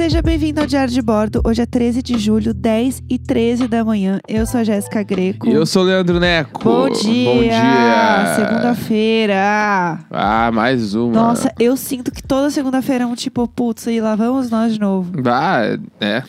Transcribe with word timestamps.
Seja 0.00 0.22
bem-vindo 0.22 0.58
ao 0.62 0.66
Diário 0.66 0.90
de 0.90 1.02
Bordo. 1.02 1.42
Hoje 1.44 1.60
é 1.60 1.66
13 1.66 2.02
de 2.02 2.18
julho, 2.18 2.54
10 2.54 3.02
e 3.06 3.18
13 3.18 3.68
da 3.68 3.84
manhã. 3.84 4.18
Eu 4.26 4.46
sou 4.46 4.60
a 4.60 4.64
Jéssica 4.64 5.02
Greco. 5.02 5.46
E 5.46 5.52
eu 5.52 5.66
sou 5.66 5.82
o 5.82 5.84
Leandro 5.84 6.18
Neco. 6.18 6.64
Bom 6.64 6.88
dia! 6.88 7.30
Bom 7.30 7.42
dia! 7.42 8.34
Segunda-feira! 8.34 9.98
Ah, 10.10 10.50
mais 10.54 10.94
uma. 10.94 11.12
Nossa, 11.12 11.52
eu 11.60 11.76
sinto 11.76 12.10
que 12.10 12.22
toda 12.22 12.48
segunda-feira 12.48 13.04
é 13.04 13.06
um 13.06 13.14
tipo, 13.14 13.46
putz, 13.46 13.88
e 13.88 14.00
lá 14.00 14.16
vamos 14.16 14.48
nós 14.48 14.72
de 14.72 14.80
novo. 14.80 15.12
Ah, 15.26 15.78
é. 16.00 16.22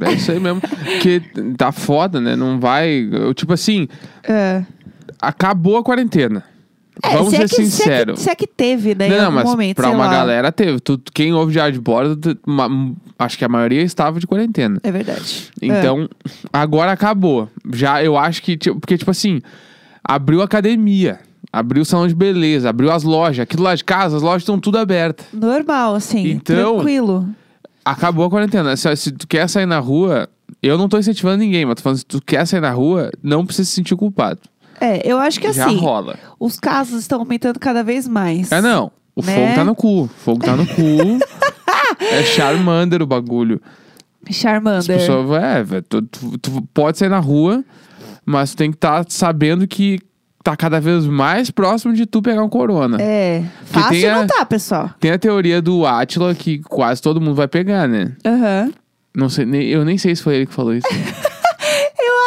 É 0.00 0.12
isso 0.14 0.32
aí 0.32 0.40
mesmo. 0.40 0.60
Porque 0.60 1.22
tá 1.56 1.70
foda, 1.70 2.20
né? 2.20 2.34
Não 2.34 2.58
vai. 2.58 3.08
eu, 3.12 3.32
Tipo 3.32 3.52
assim, 3.52 3.86
É. 4.28 4.64
acabou 5.20 5.76
a 5.76 5.84
quarentena. 5.84 6.42
É, 7.02 7.16
Vamos 7.16 7.30
se 7.30 7.36
ser 7.36 7.42
é 7.42 7.48
que, 7.48 7.54
se 7.54 7.60
é 7.60 7.64
que- 7.64 7.70
sinceros. 7.70 8.20
Se 8.20 8.30
é 8.30 8.34
que 8.34 8.46
teve, 8.46 8.94
né? 8.94 9.08
Não, 9.08 9.30
mas 9.30 9.44
momento, 9.44 9.76
pra 9.76 9.90
uma 9.90 10.04
lá. 10.06 10.10
galera 10.12 10.52
teve. 10.52 10.78
Tu, 10.80 11.00
quem 11.14 11.32
ouve 11.32 11.52
diário 11.52 11.72
de 11.72 11.80
bordo, 11.80 12.38
acho 13.18 13.38
que 13.38 13.44
a 13.44 13.48
maioria 13.48 13.82
estava 13.82 14.20
de 14.20 14.26
quarentena. 14.26 14.78
É 14.82 14.92
verdade. 14.92 15.50
Então, 15.60 16.08
agora 16.52 16.92
acabou. 16.92 17.48
Já 17.72 18.02
eu 18.04 18.16
acho 18.16 18.42
que, 18.42 18.56
tipo, 18.56 18.78
porque, 18.78 18.98
tipo 18.98 19.10
assim, 19.10 19.40
abriu 20.04 20.42
a 20.42 20.44
academia, 20.44 21.18
abriu 21.52 21.82
o 21.82 21.84
salão 21.86 22.06
de 22.06 22.14
beleza, 22.14 22.68
abriu 22.68 22.90
as 22.92 23.02
lojas. 23.04 23.40
Aquilo 23.40 23.62
lá 23.62 23.74
de 23.74 23.84
casa, 23.84 24.16
as 24.16 24.22
lojas 24.22 24.42
estão 24.42 24.58
tudo 24.58 24.76
abertas. 24.78 25.26
É. 25.32 25.36
Normal, 25.36 25.94
assim. 25.94 26.28
Então- 26.30 26.74
Tranquilo. 26.76 27.26
Acabou 27.84 28.26
a 28.26 28.30
quarentena. 28.30 28.76
Se, 28.76 28.94
se 28.96 29.10
tu 29.10 29.26
quer 29.26 29.48
sair 29.48 29.66
na 29.66 29.78
rua, 29.80 30.28
eu 30.62 30.78
não 30.78 30.88
tô 30.88 30.98
incentivando 30.98 31.38
ninguém, 31.38 31.64
mas 31.66 31.74
tô 31.76 31.82
falando, 31.82 31.98
se 31.98 32.04
tu 32.06 32.22
quer 32.24 32.46
sair 32.46 32.60
na 32.60 32.70
rua, 32.70 33.10
não 33.22 33.44
precisa 33.44 33.66
se 33.68 33.74
sentir 33.74 33.96
culpado. 33.96 34.38
É, 34.84 35.00
eu 35.04 35.18
acho 35.18 35.38
que 35.40 35.52
Já 35.52 35.66
assim, 35.66 35.76
rola. 35.76 36.16
os 36.40 36.58
casos 36.58 37.00
estão 37.00 37.20
aumentando 37.20 37.58
cada 37.60 37.82
vez 37.84 38.08
mais. 38.08 38.50
É, 38.50 38.60
não. 38.60 38.90
O 39.14 39.22
Né? 39.24 39.34
fogo 39.34 39.54
tá 39.54 39.64
no 39.64 39.74
cu. 39.74 40.02
O 40.04 40.08
fogo 40.08 40.44
tá 40.44 40.56
no 40.56 40.66
cu. 40.66 41.18
é 42.00 42.22
Charmander 42.24 43.02
o 43.02 43.06
bagulho. 43.06 43.60
As 44.28 44.34
Charmander. 44.36 44.98
pessoas, 44.98 45.42
é, 45.42 45.62
velho, 45.62 45.82
tu, 45.88 46.02
tu- 46.02 46.38
tu 46.38 46.62
pode 46.72 46.96
sair 46.98 47.08
na 47.08 47.18
rua, 47.18 47.64
mas 48.24 48.50
tu 48.52 48.56
tem 48.56 48.70
que 48.70 48.76
estar 48.76 49.04
sabendo 49.08 49.66
que 49.66 49.98
tá 50.44 50.56
cada 50.56 50.80
vez 50.80 51.06
mais 51.06 51.50
próximo 51.50 51.92
de 51.94 52.04
tu 52.06 52.20
pegar 52.22 52.42
um 52.42 52.48
corona. 52.48 52.96
É. 53.00 53.40
tem 53.72 53.82
Fácil 53.82 54.10
a- 54.10 54.14
não 54.16 54.26
tá, 54.26 54.44
pessoal. 54.46 54.90
Tem 54.98 55.10
a 55.12 55.18
teoria 55.18 55.60
do 55.62 55.84
Átila 55.86 56.34
que 56.34 56.58
quase 56.60 57.00
todo 57.02 57.20
mundo 57.20 57.34
vai 57.34 57.46
pegar, 57.48 57.86
né? 57.86 58.12
Aham. 58.24 58.72
Não 59.14 59.28
sei, 59.28 59.44
nem- 59.44 59.68
eu 59.68 59.84
nem 59.84 59.98
sei 59.98 60.16
se 60.16 60.22
foi 60.22 60.36
ele 60.36 60.46
que 60.46 60.54
falou 60.54 60.74
isso. 60.74 60.88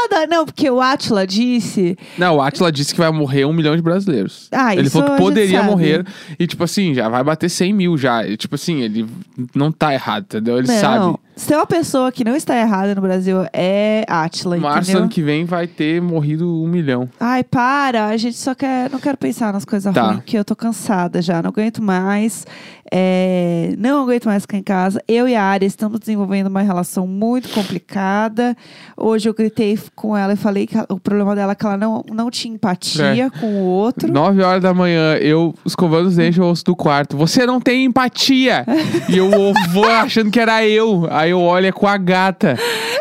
Adoro. 0.05 0.29
Não, 0.29 0.45
porque 0.45 0.69
o 0.69 0.81
Atila 0.81 1.25
disse. 1.25 1.97
Não, 2.17 2.37
o 2.37 2.41
Atila 2.41 2.71
disse 2.71 2.93
que 2.93 2.99
vai 2.99 3.11
morrer 3.11 3.45
um 3.45 3.53
milhão 3.53 3.75
de 3.75 3.81
brasileiros. 3.81 4.47
Ah, 4.51 4.73
ele 4.73 4.87
isso 4.87 4.99
falou 4.99 5.15
que 5.15 5.21
poderia 5.21 5.63
morrer. 5.63 6.05
E, 6.39 6.47
tipo 6.47 6.63
assim, 6.63 6.93
já 6.93 7.09
vai 7.09 7.23
bater 7.23 7.49
100 7.49 7.73
mil 7.73 7.97
já. 7.97 8.25
E, 8.25 8.37
tipo 8.37 8.55
assim, 8.55 8.81
ele 8.81 9.07
não 9.53 9.71
tá 9.71 9.93
errado, 9.93 10.23
entendeu? 10.23 10.57
Ele 10.57 10.67
não, 10.67 10.79
sabe. 10.79 11.17
Se 11.35 11.47
tem 11.47 11.57
uma 11.57 11.65
pessoa 11.65 12.11
que 12.11 12.23
não 12.23 12.35
está 12.35 12.55
errada 12.57 12.95
no 12.95 13.01
Brasil, 13.01 13.45
é 13.53 14.05
Atila, 14.07 14.57
Março 14.57 14.83
entendeu? 14.89 15.01
ano 15.01 15.09
que 15.09 15.21
vem 15.21 15.45
vai 15.45 15.67
ter 15.67 16.01
morrido 16.01 16.63
um 16.63 16.67
milhão. 16.67 17.09
Ai, 17.19 17.43
para. 17.43 18.07
A 18.07 18.17
gente 18.17 18.37
só 18.37 18.53
quer. 18.55 18.89
Não 18.89 18.99
quero 18.99 19.17
pensar 19.17 19.51
nas 19.53 19.65
coisas 19.65 19.93
Tá. 19.93 20.01
ruins, 20.03 20.15
porque 20.17 20.37
eu 20.37 20.45
tô 20.45 20.55
cansada 20.55 21.21
já. 21.21 21.41
Não 21.41 21.49
aguento 21.49 21.81
mais. 21.81 22.45
É, 22.91 23.73
não 23.79 24.03
aguento 24.03 24.25
mais 24.25 24.43
ficar 24.43 24.57
em 24.57 24.63
casa. 24.63 25.01
Eu 25.07 25.27
e 25.27 25.35
a 25.35 25.43
Ari 25.43 25.65
estamos 25.65 25.99
desenvolvendo 25.99 26.47
uma 26.47 26.61
relação 26.61 27.07
muito 27.07 27.49
complicada. 27.49 28.55
Hoje 28.95 29.27
eu 29.27 29.33
gritei 29.33 29.77
com 29.95 30.15
ela 30.15 30.33
e 30.33 30.35
falei 30.35 30.67
que 30.67 30.77
o 30.89 30.99
problema 30.99 31.35
dela 31.35 31.53
é 31.53 31.55
que 31.55 31.65
ela 31.65 31.77
não, 31.77 32.03
não 32.13 32.29
tinha 32.29 32.53
empatia 32.53 33.31
com 33.39 33.47
o 33.47 33.63
outro. 33.65 34.11
9 34.11 34.41
horas 34.43 34.61
da 34.61 34.73
manhã, 34.73 35.15
eu 35.15 35.53
escovando 35.65 36.07
os 36.07 36.15
dentes, 36.15 36.37
eu 36.37 36.45
ouço 36.45 36.63
do 36.63 36.75
quarto. 36.75 37.17
Você 37.17 37.45
não 37.45 37.59
tem 37.59 37.85
empatia! 37.85 38.63
e 39.09 39.17
eu 39.17 39.29
vou 39.73 39.85
achando 39.89 40.29
que 40.29 40.39
era 40.39 40.65
eu. 40.65 41.07
Aí 41.09 41.24
eu 41.27 41.39
olho 41.41 41.67
é 41.67 41.71
com 41.71 41.87
a 41.87 41.97
gata. 41.97 42.57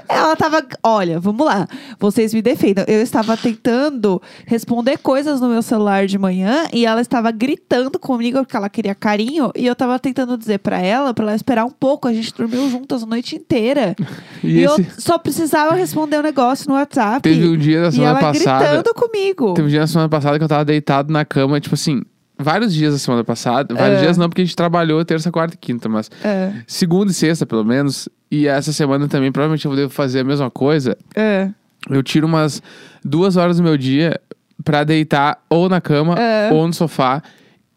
Ela 0.08 0.36
tava. 0.36 0.62
Olha, 0.82 1.18
vamos 1.18 1.44
lá. 1.46 1.66
Vocês 1.98 2.34
me 2.34 2.42
defendam. 2.42 2.84
Eu 2.86 3.00
estava 3.02 3.36
tentando 3.36 4.20
responder 4.46 4.98
coisas 4.98 5.40
no 5.40 5.48
meu 5.48 5.62
celular 5.62 6.06
de 6.06 6.18
manhã 6.18 6.66
e 6.72 6.84
ela 6.84 7.00
estava 7.00 7.30
gritando 7.30 7.98
comigo 7.98 8.38
porque 8.40 8.56
ela 8.56 8.68
queria 8.68 8.94
carinho. 8.94 9.50
E 9.56 9.66
eu 9.66 9.74
tava 9.74 9.98
tentando 9.98 10.36
dizer 10.36 10.58
pra 10.58 10.78
ela, 10.80 11.14
pra 11.14 11.24
ela 11.24 11.34
esperar 11.34 11.64
um 11.64 11.70
pouco. 11.70 12.06
A 12.06 12.12
gente 12.12 12.34
dormiu 12.34 12.68
juntas 12.70 13.02
a 13.02 13.06
noite 13.06 13.36
inteira. 13.36 13.96
E, 14.42 14.58
E, 14.58 14.64
esse... 14.64 14.80
eu 14.80 14.86
só 14.98 15.16
precisava 15.18 15.74
responder 15.74 16.18
o 16.18 16.22
negócio 16.22 16.68
no 16.68 16.74
WhatsApp. 16.74 17.22
Teve 17.22 17.48
um 17.48 17.56
dia 17.56 17.82
da 17.82 17.88
e 17.88 17.92
semana 17.92 18.10
ela 18.10 18.20
passada. 18.20 18.64
gritando 18.66 18.94
comigo. 18.94 19.54
Teve 19.54 19.68
um 19.68 19.70
dia 19.70 19.80
na 19.80 19.86
semana 19.86 20.08
passada 20.08 20.38
que 20.38 20.44
eu 20.44 20.48
tava 20.48 20.64
deitado 20.64 21.12
na 21.12 21.24
cama, 21.24 21.58
tipo 21.60 21.74
assim, 21.74 22.02
vários 22.38 22.74
dias 22.74 22.92
da 22.92 22.98
semana 22.98 23.24
passada. 23.24 23.74
Vários 23.74 23.98
É. 23.98 24.02
dias 24.02 24.16
não, 24.16 24.28
porque 24.28 24.42
a 24.42 24.44
gente 24.44 24.56
trabalhou 24.56 25.04
terça, 25.04 25.30
quarta 25.30 25.54
e 25.54 25.58
quinta, 25.58 25.88
mas 25.88 26.10
É, 26.22 26.52
segunda 26.66 27.10
e 27.10 27.14
sexta, 27.14 27.44
pelo 27.46 27.64
menos. 27.64 28.08
E 28.30 28.46
essa 28.48 28.72
semana 28.72 29.06
também, 29.08 29.30
provavelmente 29.30 29.64
eu 29.66 29.76
devo 29.76 29.90
fazer 29.90 30.20
a 30.20 30.24
mesma 30.24 30.50
coisa. 30.50 30.96
é. 31.14 31.50
Eu 31.90 32.02
tiro 32.02 32.26
umas 32.26 32.62
duas 33.04 33.36
horas 33.36 33.58
do 33.58 33.62
meu 33.62 33.76
dia 33.76 34.18
pra 34.64 34.84
deitar 34.84 35.38
ou 35.50 35.68
na 35.68 35.82
cama 35.82 36.14
É. 36.18 36.50
ou 36.50 36.66
no 36.66 36.72
sofá 36.72 37.22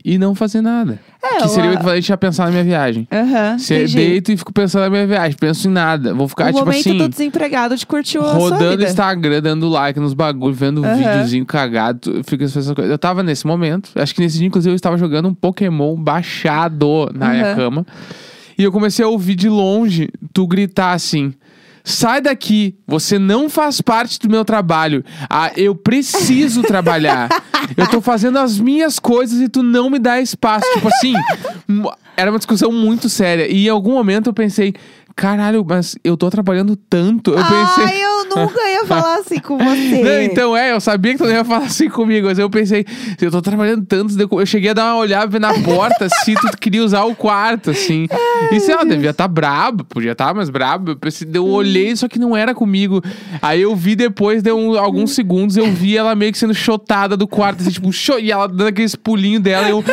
e 0.08 0.18
não 0.18 0.34
fazer 0.34 0.62
nada. 0.62 0.98
É, 1.22 1.42
que 1.42 1.50
seria 1.50 1.72
o 1.72 1.74
equivalente 1.74 2.14
a 2.14 2.18
pensar 2.18 2.46
na 2.46 2.52
minha 2.52 2.64
viagem. 2.64 3.06
Aham. 3.12 3.60
Se 3.60 3.74
eu 3.74 3.88
deito 3.90 4.32
e 4.32 4.38
fico 4.38 4.54
pensando 4.54 4.84
na 4.84 4.90
minha 4.90 5.06
viagem, 5.06 5.36
penso 5.38 5.68
em 5.68 5.72
nada. 5.72 6.14
Vou 6.14 6.30
ficar, 6.30 6.46
o 6.46 6.48
tipo 6.48 6.60
momento 6.60 6.80
assim. 6.80 6.98
do 6.98 7.10
desempregado 7.10 7.76
de 7.76 7.86
curtir 7.86 8.18
Rodando 8.18 8.64
o 8.64 8.70
vida. 8.70 8.86
Instagram, 8.86 9.42
dando 9.42 9.68
like 9.68 10.00
nos 10.00 10.14
bagulhos, 10.14 10.58
vendo 10.58 10.82
Aham. 10.82 10.96
videozinho 10.96 11.46
cagado, 11.46 12.10
eu 12.20 12.24
fico 12.24 12.42
essas 12.42 12.72
coisas. 12.72 12.90
Eu 12.90 12.98
tava 12.98 13.22
nesse 13.22 13.46
momento, 13.46 13.90
acho 13.96 14.16
que 14.16 14.22
nesse 14.22 14.38
dia, 14.38 14.48
inclusive, 14.48 14.72
eu 14.72 14.78
estava 14.78 14.98
jogando 14.98 15.28
um 15.28 15.34
Pokémon 15.34 15.98
baixado 15.98 17.12
na 17.14 17.28
minha 17.32 17.48
Aham. 17.48 17.56
cama. 17.56 17.86
E 18.58 18.64
eu 18.64 18.72
comecei 18.72 19.04
a 19.04 19.10
ouvir 19.10 19.36
de 19.36 19.50
longe 19.50 20.08
tu 20.34 20.48
gritar 20.48 20.94
assim. 20.94 21.34
Sai 21.88 22.20
daqui, 22.20 22.76
você 22.86 23.18
não 23.18 23.50
faz 23.50 23.80
parte 23.80 24.20
do 24.20 24.30
meu 24.30 24.44
trabalho. 24.44 25.06
Ah, 25.30 25.54
eu 25.56 25.74
preciso 25.74 26.62
trabalhar. 26.62 27.30
Eu 27.78 27.88
tô 27.88 28.02
fazendo 28.02 28.38
as 28.40 28.60
minhas 28.60 29.00
coisas 29.00 29.40
e 29.40 29.48
tu 29.48 29.64
não 29.64 29.90
me 29.90 29.98
dá 29.98 30.20
espaço. 30.20 30.66
Tipo 30.74 30.90
assim, 30.90 31.14
era 32.18 32.30
uma 32.30 32.40
discussão 32.40 32.74
muito 32.74 33.08
séria. 33.08 33.50
E 33.50 33.68
em 33.68 33.70
algum 33.70 33.94
momento 33.94 34.28
eu 34.28 34.34
pensei, 34.34 34.74
caralho, 35.18 35.66
mas 35.68 35.96
eu 36.04 36.16
tô 36.16 36.30
trabalhando 36.30 36.76
tanto. 36.76 37.32
Eu 37.32 37.38
pensei. 37.44 37.84
Ai, 37.86 38.04
eu 38.04 38.26
nunca 38.26 38.70
ia 38.70 38.86
falar 38.86 39.18
assim 39.18 39.40
com 39.40 39.58
você. 39.58 40.04
Não, 40.04 40.22
então 40.22 40.56
é, 40.56 40.72
eu 40.72 40.80
sabia 40.80 41.14
que 41.14 41.18
tu 41.18 41.24
não 41.24 41.32
ia 41.32 41.44
falar 41.44 41.66
assim 41.66 41.90
comigo, 41.90 42.28
mas 42.28 42.38
eu 42.38 42.48
pensei, 42.52 42.86
eu 43.20 43.32
tô 43.32 43.42
trabalhando 43.42 43.84
tanto, 43.84 44.16
eu 44.40 44.46
cheguei 44.46 44.70
a 44.70 44.74
dar 44.74 44.94
uma 44.94 44.98
olhada 44.98 45.40
na 45.40 45.56
porta 45.62 46.08
se 46.24 46.36
tu 46.40 46.56
queria 46.60 46.84
usar 46.84 47.04
o 47.06 47.16
quarto, 47.16 47.72
assim. 47.72 48.08
e 48.52 48.60
sei 48.60 48.76
lá, 48.76 48.84
devia 48.84 49.10
estar 49.10 49.24
tá 49.24 49.28
brabo, 49.28 49.84
podia 49.86 50.12
estar 50.12 50.28
tá 50.28 50.34
mais 50.36 50.52
brabo. 50.52 50.92
Eu, 50.92 50.96
pensei, 50.96 51.28
eu 51.34 51.48
olhei, 51.48 51.96
só 51.96 52.08
que 52.08 52.20
não 52.20 52.38
era 52.38 52.54
comigo. 52.54 53.04
Aí 53.42 53.64
eu 53.64 53.76
vi 53.76 53.96
depois, 53.96 54.44
deu 54.44 54.56
um- 54.56 54.78
alguns 54.78 55.16
segundos, 55.16 55.58
eu 55.58 55.66
vi 55.72 55.98
ela 55.98 56.14
meio 56.14 56.32
que 56.32 56.38
sendo 56.38 56.54
chotada 56.54 57.18
do 57.18 57.28
quarto, 57.28 57.62
assim, 57.62 57.72
tipo, 57.72 57.90
e 58.22 58.32
ela 58.32 58.48
dando 58.48 58.68
aqueles 58.68 58.96
pulinhos 58.96 59.42
dela, 59.42 59.68
eu. 59.68 59.84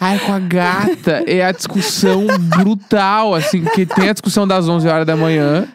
Ai, 0.00 0.18
com 0.20 0.32
a 0.32 0.38
gata. 0.38 1.24
É 1.26 1.44
a 1.44 1.52
discussão 1.52 2.26
brutal, 2.56 3.34
assim, 3.34 3.64
que 3.64 3.84
tem 3.84 4.08
a 4.08 4.12
discussão 4.12 4.46
das 4.46 4.68
11 4.68 4.86
horas 4.88 5.06
da 5.06 5.16
manhã, 5.16 5.66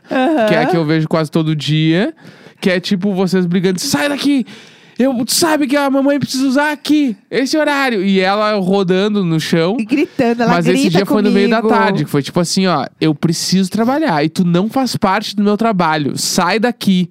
que 0.48 0.56
é 0.56 0.62
a 0.64 0.66
que 0.66 0.78
eu 0.78 0.86
vejo 0.86 1.08
quase 1.08 1.30
todo 1.30 1.56
dia, 1.56 2.14
que 2.62 2.70
é 2.70 2.80
tipo 2.80 3.14
vocês 3.14 3.46
brigando, 3.46 3.80
sai 3.80 4.10
daqui! 4.10 4.46
Eu, 4.98 5.14
tu 5.26 5.34
sabe 5.34 5.66
que 5.66 5.76
a 5.76 5.90
mamãe 5.90 6.20
precisa 6.20 6.46
usar 6.48 6.72
aqui, 6.72 7.18
esse 7.30 7.58
horário. 7.58 8.04
E 8.04 8.20
ela 8.20 8.54
rodando 8.54 9.26
no 9.26 9.40
chão. 9.40 9.76
E 9.80 9.86
gritando, 9.86 10.44
ela 10.44 10.54
Mas 10.54 10.66
grita 10.66 10.80
esse 10.82 10.90
dia 10.92 11.06
foi 11.06 11.22
no 11.24 11.32
meio 11.32 11.50
da 11.50 11.62
comigo. 11.62 11.76
tarde, 11.78 12.06
que 12.06 12.12
foi 12.12 12.22
tipo 12.22 12.40
assim, 12.40 12.68
ó, 12.68 12.86
eu 13.02 13.16
preciso 13.16 13.72
trabalhar 13.72 14.24
e 14.24 14.30
tu 14.30 14.46
não 14.46 14.70
faz 14.70 14.96
parte 14.96 15.36
do 15.36 15.44
meu 15.44 15.58
trabalho. 15.58 16.16
Sai 16.16 16.60
daqui. 16.60 17.10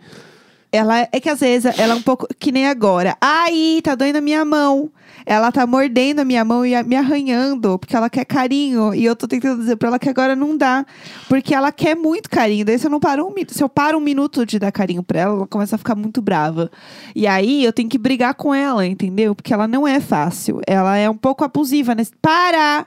Ela 0.72 1.06
é 1.12 1.20
que 1.20 1.28
às 1.28 1.40
vezes 1.40 1.78
ela 1.78 1.92
é 1.92 1.96
um 1.96 2.00
pouco 2.00 2.26
que 2.38 2.50
nem 2.50 2.66
agora. 2.66 3.14
Ai, 3.20 3.80
tá 3.82 3.94
doendo 3.94 4.16
a 4.18 4.22
minha 4.22 4.42
mão. 4.42 4.90
Ela 5.26 5.52
tá 5.52 5.66
mordendo 5.66 6.20
a 6.20 6.24
minha 6.24 6.44
mão 6.44 6.64
e 6.64 6.82
me 6.82 6.96
arranhando, 6.96 7.78
porque 7.78 7.94
ela 7.94 8.08
quer 8.08 8.24
carinho. 8.24 8.94
E 8.94 9.04
eu 9.04 9.14
tô 9.14 9.28
tentando 9.28 9.60
dizer 9.60 9.76
pra 9.76 9.88
ela 9.88 9.98
que 9.98 10.08
agora 10.08 10.34
não 10.34 10.56
dá. 10.56 10.84
Porque 11.28 11.54
ela 11.54 11.70
quer 11.70 11.94
muito 11.94 12.30
carinho. 12.30 12.64
Daí 12.64 12.78
se 12.78 12.86
eu 12.86 12.90
não 12.90 12.98
paro 12.98 13.26
um 13.26 13.32
se 13.48 13.62
eu 13.62 13.68
paro 13.68 13.98
um 13.98 14.00
minuto 14.00 14.46
de 14.46 14.58
dar 14.58 14.72
carinho 14.72 15.02
pra 15.02 15.20
ela, 15.20 15.34
ela 15.34 15.46
começa 15.46 15.76
a 15.76 15.78
ficar 15.78 15.94
muito 15.94 16.22
brava. 16.22 16.70
E 17.14 17.26
aí 17.26 17.62
eu 17.62 17.72
tenho 17.72 17.88
que 17.88 17.98
brigar 17.98 18.34
com 18.34 18.54
ela, 18.54 18.86
entendeu? 18.86 19.34
Porque 19.34 19.52
ela 19.52 19.68
não 19.68 19.86
é 19.86 20.00
fácil. 20.00 20.60
Ela 20.66 20.96
é 20.96 21.08
um 21.08 21.16
pouco 21.16 21.44
abusiva 21.44 21.94
nesse. 21.94 22.12
Para! 22.20 22.86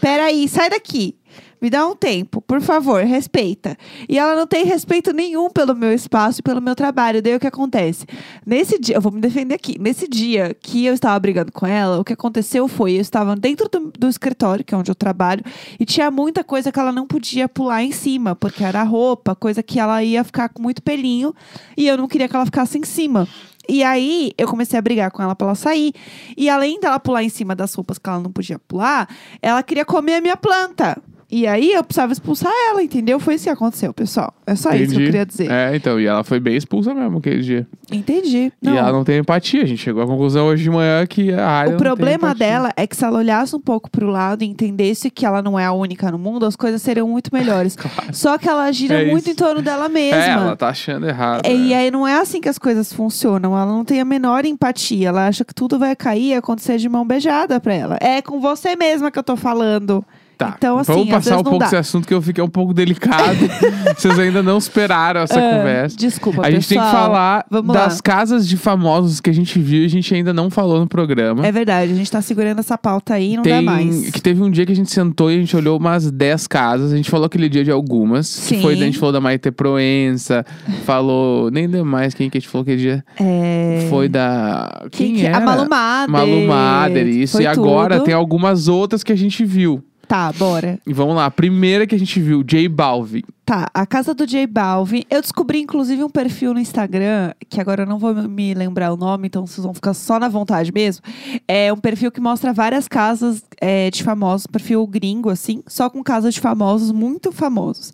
Peraí, 0.00 0.48
sai 0.48 0.70
daqui. 0.70 1.16
Me 1.60 1.68
dá 1.68 1.86
um 1.86 1.96
tempo, 1.96 2.40
por 2.40 2.60
favor, 2.60 3.02
respeita. 3.02 3.76
E 4.08 4.18
ela 4.18 4.36
não 4.36 4.46
tem 4.46 4.64
respeito 4.64 5.12
nenhum 5.12 5.50
pelo 5.50 5.74
meu 5.74 5.92
espaço 5.92 6.40
e 6.40 6.42
pelo 6.42 6.60
meu 6.60 6.74
trabalho. 6.74 7.20
Daí 7.20 7.34
o 7.34 7.40
que 7.40 7.46
acontece? 7.46 8.06
Nesse 8.46 8.78
dia, 8.78 8.96
eu 8.96 9.00
vou 9.00 9.10
me 9.10 9.20
defender 9.20 9.54
aqui. 9.54 9.76
Nesse 9.78 10.06
dia 10.06 10.54
que 10.60 10.86
eu 10.86 10.94
estava 10.94 11.18
brigando 11.18 11.50
com 11.50 11.66
ela, 11.66 11.98
o 11.98 12.04
que 12.04 12.12
aconteceu 12.12 12.68
foi: 12.68 12.92
eu 12.92 13.00
estava 13.00 13.34
dentro 13.34 13.68
do, 13.68 13.92
do 13.98 14.08
escritório, 14.08 14.64
que 14.64 14.74
é 14.74 14.78
onde 14.78 14.90
eu 14.90 14.94
trabalho, 14.94 15.42
e 15.80 15.84
tinha 15.84 16.10
muita 16.10 16.44
coisa 16.44 16.70
que 16.70 16.78
ela 16.78 16.92
não 16.92 17.06
podia 17.06 17.48
pular 17.48 17.82
em 17.82 17.92
cima, 17.92 18.36
porque 18.36 18.62
era 18.62 18.82
roupa, 18.84 19.34
coisa 19.34 19.62
que 19.62 19.80
ela 19.80 20.02
ia 20.02 20.22
ficar 20.22 20.48
com 20.48 20.62
muito 20.62 20.82
pelinho, 20.82 21.34
e 21.76 21.88
eu 21.88 21.96
não 21.96 22.06
queria 22.06 22.28
que 22.28 22.36
ela 22.36 22.44
ficasse 22.44 22.78
em 22.78 22.84
cima. 22.84 23.26
E 23.68 23.82
aí, 23.82 24.32
eu 24.38 24.48
comecei 24.48 24.78
a 24.78 24.82
brigar 24.82 25.10
com 25.10 25.22
ela 25.22 25.36
pra 25.36 25.48
ela 25.48 25.54
sair. 25.54 25.92
E 26.36 26.48
além 26.48 26.80
dela 26.80 26.98
pular 26.98 27.22
em 27.22 27.28
cima 27.28 27.54
das 27.54 27.74
roupas 27.74 27.98
que 27.98 28.08
ela 28.08 28.18
não 28.18 28.32
podia 28.32 28.58
pular, 28.58 29.06
ela 29.42 29.62
queria 29.62 29.84
comer 29.84 30.14
a 30.14 30.20
minha 30.22 30.38
planta. 30.38 30.96
E 31.30 31.46
aí 31.46 31.72
eu 31.72 31.84
precisava 31.84 32.10
expulsar 32.10 32.50
ela, 32.70 32.82
entendeu? 32.82 33.20
Foi 33.20 33.34
isso 33.34 33.44
que 33.44 33.50
aconteceu, 33.50 33.92
pessoal. 33.92 34.32
É 34.46 34.54
só 34.54 34.70
isso 34.70 34.76
que 34.76 34.82
eu 34.82 34.84
Entendi. 34.84 35.04
queria 35.04 35.26
dizer. 35.26 35.50
É, 35.50 35.76
então, 35.76 36.00
e 36.00 36.06
ela 36.06 36.24
foi 36.24 36.40
bem 36.40 36.56
expulsa 36.56 36.94
mesmo 36.94 37.18
aquele 37.18 37.42
dia. 37.42 37.66
Entendi. 37.92 38.50
E 38.62 38.68
ela 38.68 38.90
não 38.92 39.04
tem 39.04 39.18
empatia. 39.18 39.62
A 39.62 39.66
gente 39.66 39.78
chegou 39.82 40.02
à 40.02 40.06
conclusão 40.06 40.46
hoje 40.46 40.62
de 40.62 40.70
manhã 40.70 41.06
que 41.06 41.30
a 41.34 41.46
área 41.46 41.74
O 41.74 41.76
problema 41.78 42.34
dela 42.34 42.72
é 42.76 42.86
que 42.86 42.96
se 42.96 43.04
ela 43.04 43.18
olhasse 43.18 43.54
um 43.54 43.60
pouco 43.60 43.90
pro 43.90 44.06
lado 44.08 44.42
e 44.42 44.46
entendesse 44.46 45.10
que 45.10 45.26
ela 45.26 45.42
não 45.42 45.58
é 45.58 45.66
a 45.66 45.72
única 45.72 46.10
no 46.10 46.18
mundo, 46.18 46.46
as 46.46 46.56
coisas 46.56 46.80
seriam 46.80 47.06
muito 47.06 47.28
melhores. 47.32 47.76
Só 48.12 48.38
que 48.38 48.48
ela 48.48 48.70
gira 48.72 49.02
É 49.02 49.10
muito 49.10 49.24
isso. 49.24 49.32
em 49.32 49.34
torno 49.34 49.60
dela 49.60 49.86
mesma. 49.88 50.16
É, 50.22 50.28
ela 50.30 50.56
tá 50.56 50.68
achando 50.68 51.06
errado. 51.06 51.44
É, 51.44 51.52
E 51.54 51.68
né? 51.68 51.74
aí 51.74 51.90
não 51.90 52.08
é 52.08 52.18
assim 52.18 52.40
que 52.40 52.48
as 52.48 52.58
coisas 52.58 52.90
funcionam. 52.90 53.52
Ela 53.54 53.66
não 53.66 53.84
tem 53.84 54.00
a 54.00 54.04
menor 54.04 54.46
empatia. 54.46 55.08
Ela 55.08 55.26
acha 55.26 55.44
que 55.44 55.54
tudo 55.54 55.78
vai 55.78 55.94
cair 55.94 56.28
e 56.30 56.34
acontecer 56.34 56.78
de 56.78 56.88
mão 56.88 57.06
beijada 57.06 57.60
pra 57.60 57.74
ela. 57.74 57.98
É 58.00 58.22
com 58.22 58.40
você 58.40 58.74
mesma 58.76 59.10
que 59.10 59.18
eu 59.18 59.22
tô 59.22 59.36
falando. 59.36 60.02
Tá. 60.38 60.54
Então, 60.56 60.78
assim, 60.78 60.92
Vamos 60.92 61.08
passar 61.10 61.36
um 61.36 61.42
pouco 61.42 61.58
dá. 61.58 61.66
esse 61.66 61.74
assunto 61.76 62.06
que 62.06 62.14
eu 62.14 62.22
fiquei 62.22 62.42
um 62.44 62.48
pouco 62.48 62.72
delicado. 62.72 63.36
Vocês 63.98 64.16
ainda 64.20 64.40
não 64.40 64.56
esperaram 64.56 65.22
essa 65.22 65.34
Ah, 65.36 65.56
conversa. 65.58 65.96
Desculpa, 65.96 66.46
A 66.46 66.50
gente 66.52 66.68
tem 66.68 66.78
que 66.78 66.84
pessoal. 66.84 67.06
falar 67.06 67.44
Vamos 67.50 67.74
das 67.74 67.96
lá. 67.96 68.02
casas 68.02 68.46
de 68.48 68.56
famosos 68.56 69.20
que 69.20 69.28
a 69.28 69.32
gente 69.32 69.58
viu 69.58 69.82
e 69.82 69.86
a 69.86 69.88
gente 69.88 70.14
ainda 70.14 70.32
não 70.32 70.48
falou 70.48 70.78
no 70.78 70.86
programa. 70.86 71.44
É 71.44 71.50
verdade, 71.50 71.90
a 71.90 71.94
gente 71.96 72.08
tá 72.08 72.22
segurando 72.22 72.60
essa 72.60 72.78
pauta 72.78 73.14
aí 73.14 73.32
e 73.32 73.36
não 73.36 73.42
dá 73.42 73.50
Tem, 73.50 73.64
mais. 73.64 74.10
que 74.10 74.22
teve 74.22 74.40
um 74.40 74.48
dia 74.48 74.64
que 74.64 74.70
a 74.70 74.76
gente 74.76 74.92
sentou 74.92 75.28
e 75.28 75.34
a 75.34 75.38
gente 75.40 75.56
olhou 75.56 75.76
umas 75.76 76.08
10 76.08 76.46
casas. 76.46 76.92
A 76.92 76.96
gente 76.96 77.10
falou 77.10 77.26
aquele 77.26 77.48
dia 77.48 77.64
de 77.64 77.72
algumas. 77.72 78.32
Que 78.32 78.54
Sim. 78.56 78.62
foi, 78.62 78.74
a 78.74 78.76
gente 78.76 78.96
falou 78.96 79.12
da 79.12 79.20
Maite 79.20 79.50
Proença. 79.50 80.46
falou. 80.84 81.50
Nem 81.50 81.68
demais 81.68 82.14
quem 82.14 82.30
que 82.30 82.38
a 82.38 82.40
gente 82.40 82.48
falou 82.48 82.62
aquele 82.62 82.76
dia. 82.78 83.04
É... 83.18 83.86
Foi 83.90 84.08
da. 84.08 84.86
Quem, 84.92 85.14
que- 85.16 85.26
era? 85.26 85.38
A 85.38 85.40
Malu 85.40 85.68
Mader. 85.68 86.10
Malu 86.10 86.46
Mader, 86.46 87.06
isso. 87.08 87.32
Foi 87.38 87.42
e 87.44 87.46
agora 87.46 87.96
tudo. 87.96 88.04
tem 88.04 88.14
algumas 88.14 88.68
outras 88.68 89.02
que 89.02 89.12
a 89.12 89.16
gente 89.16 89.44
viu. 89.44 89.82
Tá, 90.08 90.32
bora. 90.32 90.80
E 90.86 90.92
vamos 90.94 91.14
lá. 91.14 91.26
A 91.26 91.30
primeira 91.30 91.86
que 91.86 91.94
a 91.94 91.98
gente 91.98 92.18
viu, 92.18 92.42
J 92.42 92.66
Balvin. 92.66 93.22
Tá, 93.44 93.68
a 93.74 93.86
casa 93.86 94.14
do 94.14 94.26
J 94.26 94.46
Balvin. 94.46 95.04
Eu 95.10 95.20
descobri, 95.20 95.60
inclusive, 95.60 96.02
um 96.02 96.08
perfil 96.08 96.54
no 96.54 96.60
Instagram, 96.60 97.32
que 97.46 97.60
agora 97.60 97.82
eu 97.82 97.86
não 97.86 97.98
vou 97.98 98.14
me 98.14 98.54
lembrar 98.54 98.90
o 98.90 98.96
nome, 98.96 99.26
então 99.26 99.46
vocês 99.46 99.62
vão 99.62 99.74
ficar 99.74 99.92
só 99.92 100.18
na 100.18 100.28
vontade 100.28 100.72
mesmo. 100.72 101.04
É 101.46 101.70
um 101.70 101.76
perfil 101.76 102.10
que 102.10 102.22
mostra 102.22 102.54
várias 102.54 102.88
casas 102.88 103.44
é, 103.60 103.90
de 103.90 104.02
famosos, 104.02 104.46
perfil 104.46 104.86
gringo, 104.86 105.28
assim, 105.28 105.62
só 105.66 105.90
com 105.90 106.02
casas 106.02 106.32
de 106.32 106.40
famosos 106.40 106.90
muito 106.90 107.30
famosos. 107.30 107.92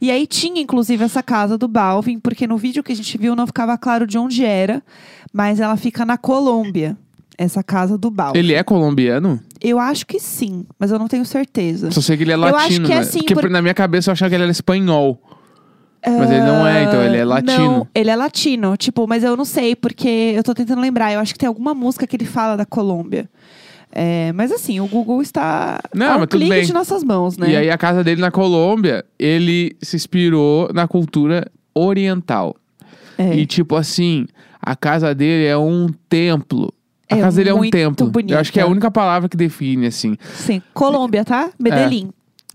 E 0.00 0.08
aí 0.08 0.24
tinha, 0.24 0.62
inclusive, 0.62 1.02
essa 1.02 1.22
casa 1.22 1.58
do 1.58 1.66
Balvin, 1.66 2.20
porque 2.20 2.46
no 2.46 2.56
vídeo 2.56 2.84
que 2.84 2.92
a 2.92 2.96
gente 2.96 3.18
viu 3.18 3.34
não 3.34 3.46
ficava 3.46 3.76
claro 3.76 4.06
de 4.06 4.16
onde 4.18 4.44
era, 4.44 4.80
mas 5.32 5.58
ela 5.58 5.76
fica 5.76 6.04
na 6.04 6.16
Colômbia. 6.16 6.96
Essa 7.38 7.62
casa 7.62 7.98
do 7.98 8.10
Balvin. 8.10 8.38
Ele 8.38 8.54
é 8.54 8.62
colombiano? 8.62 9.38
Eu 9.68 9.78
acho 9.80 10.06
que 10.06 10.20
sim, 10.20 10.64
mas 10.78 10.90
eu 10.90 10.98
não 10.98 11.08
tenho 11.08 11.24
certeza. 11.24 11.90
Só 11.90 12.00
sei 12.00 12.16
que 12.16 12.22
ele 12.22 12.32
é 12.32 12.36
Eu 12.36 12.44
acho 12.44 12.54
latino, 12.54 12.86
que 12.86 12.92
é 12.92 12.96
né? 12.96 13.00
assim, 13.00 13.18
Porque 13.18 13.34
por- 13.34 13.50
na 13.50 13.60
minha 13.60 13.74
cabeça 13.74 14.10
eu 14.10 14.12
achava 14.12 14.28
que 14.28 14.34
ele 14.36 14.42
era 14.44 14.52
espanhol. 14.52 15.20
Mas 16.06 16.30
ele 16.30 16.40
não 16.42 16.64
é, 16.64 16.84
então 16.84 17.02
ele 17.02 17.16
é 17.16 17.22
Ah, 17.22 17.26
latino. 17.26 17.58
Não, 17.58 17.88
ele 17.92 18.10
é 18.10 18.14
latino, 18.14 18.76
tipo, 18.76 19.08
mas 19.08 19.24
eu 19.24 19.36
não 19.36 19.44
sei, 19.44 19.74
porque 19.74 20.06
eu 20.36 20.42
tô 20.44 20.54
tentando 20.54 20.80
lembrar. 20.80 21.12
Eu 21.12 21.18
acho 21.18 21.32
que 21.32 21.38
tem 21.40 21.48
alguma 21.48 21.74
música 21.74 22.06
que 22.06 22.14
ele 22.14 22.24
fala 22.24 22.56
da 22.56 22.64
Colômbia. 22.64 23.28
É, 23.90 24.30
mas 24.32 24.52
assim, 24.52 24.78
o 24.78 24.86
Google 24.86 25.20
está 25.20 25.80
Não, 25.92 26.06
ao 26.12 26.18
mas 26.20 26.28
tudo 26.28 26.40
clique 26.40 26.54
bem. 26.54 26.64
de 26.64 26.72
nossas 26.72 27.02
mãos, 27.02 27.36
né? 27.36 27.50
E 27.50 27.56
aí 27.56 27.70
a 27.70 27.78
casa 27.78 28.04
dele 28.04 28.20
na 28.20 28.30
Colômbia, 28.30 29.04
ele 29.18 29.74
se 29.82 29.96
inspirou 29.96 30.70
na 30.72 30.86
cultura 30.86 31.50
oriental. 31.74 32.54
É. 33.18 33.34
E 33.34 33.46
tipo 33.46 33.74
assim, 33.74 34.26
a 34.62 34.76
casa 34.76 35.12
dele 35.14 35.46
é 35.46 35.56
um 35.56 35.88
templo. 36.08 36.72
A 37.10 37.16
É 37.16 37.20
casa 37.20 37.36
dele 37.36 37.50
é 37.50 37.54
um 37.54 37.58
muito 37.58 37.72
templo. 37.72 38.12
Eu 38.28 38.38
acho 38.38 38.52
que 38.52 38.58
é 38.58 38.62
a 38.62 38.66
bonita. 38.66 38.72
única 38.86 38.90
palavra 38.90 39.28
que 39.28 39.36
define, 39.36 39.86
assim. 39.86 40.16
Sim, 40.34 40.60
Colômbia, 40.74 41.24
tá? 41.24 41.50
Medellín. 41.58 42.10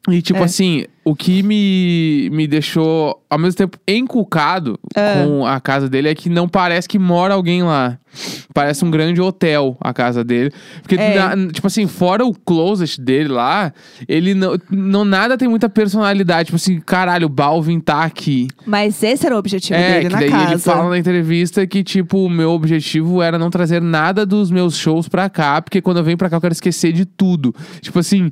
E, 0.10 0.22
tipo 0.22 0.40
É. 0.40 0.44
assim, 0.44 0.86
o 1.04 1.16
que 1.16 1.42
me, 1.42 2.30
me 2.32 2.46
deixou, 2.48 3.22
ao 3.30 3.40
mesmo 3.40 3.58
tempo, 3.58 3.78
encucado 3.88 4.80
É. 4.96 5.24
com 5.26 5.46
a 5.46 5.60
casa 5.60 5.90
dele 5.90 6.10
é 6.10 6.16
que 6.16 6.30
não 6.30 6.48
parece 6.48 6.88
que 6.88 7.00
mora 7.00 7.34
alguém 7.34 7.64
lá. 7.64 7.98
Parece 8.54 8.84
um 8.84 8.92
grande 8.92 9.22
hotel 9.22 9.78
a 9.80 9.94
casa 9.94 10.22
dele. 10.24 10.52
Porque, 10.82 10.96
É. 10.96 11.16
na- 11.36 11.48
tipo 11.52 11.66
assim, 11.66 11.88
fora 11.88 12.26
o 12.26 12.34
closet 12.36 13.00
dele 13.02 13.30
lá, 13.30 13.72
ele 14.08 14.34
não, 14.36 14.58
não. 14.70 15.06
Nada 15.06 15.38
tem 15.38 15.48
muita 15.48 15.70
personalidade. 15.70 16.48
Tipo 16.48 16.58
assim, 16.58 16.80
caralho, 16.82 17.28
o 17.28 17.30
Balvin 17.30 17.80
tá 17.80 18.04
aqui. 18.04 18.50
Mas 18.66 19.02
esse 19.02 19.26
era 19.26 19.34
o 19.36 19.40
objetivo 19.40 19.80
É, 19.80 19.94
dele 19.94 20.06
que 20.08 20.12
na 20.14 20.20
daí 20.20 20.30
casa. 20.30 20.52
ele 20.52 20.60
fala 20.60 20.90
na 20.90 20.98
entrevista 21.00 21.66
que, 21.66 21.84
tipo, 21.84 22.26
o 22.26 22.30
meu 22.30 22.52
objetivo 22.52 23.22
era 23.22 23.40
não 23.40 23.50
trazer 23.50 23.82
nada 23.82 24.26
dos 24.26 24.52
meus 24.52 24.76
shows 24.76 25.08
pra 25.08 25.30
cá, 25.30 25.62
porque 25.62 25.82
quando 25.82 25.98
eu 25.98 26.04
venho 26.04 26.18
pra 26.18 26.30
cá 26.30 26.36
eu 26.36 26.42
quero 26.42 26.54
esquecer 26.54 26.92
de 26.92 27.06
tudo. 27.06 27.56
Tipo 27.80 27.98
assim, 28.00 28.26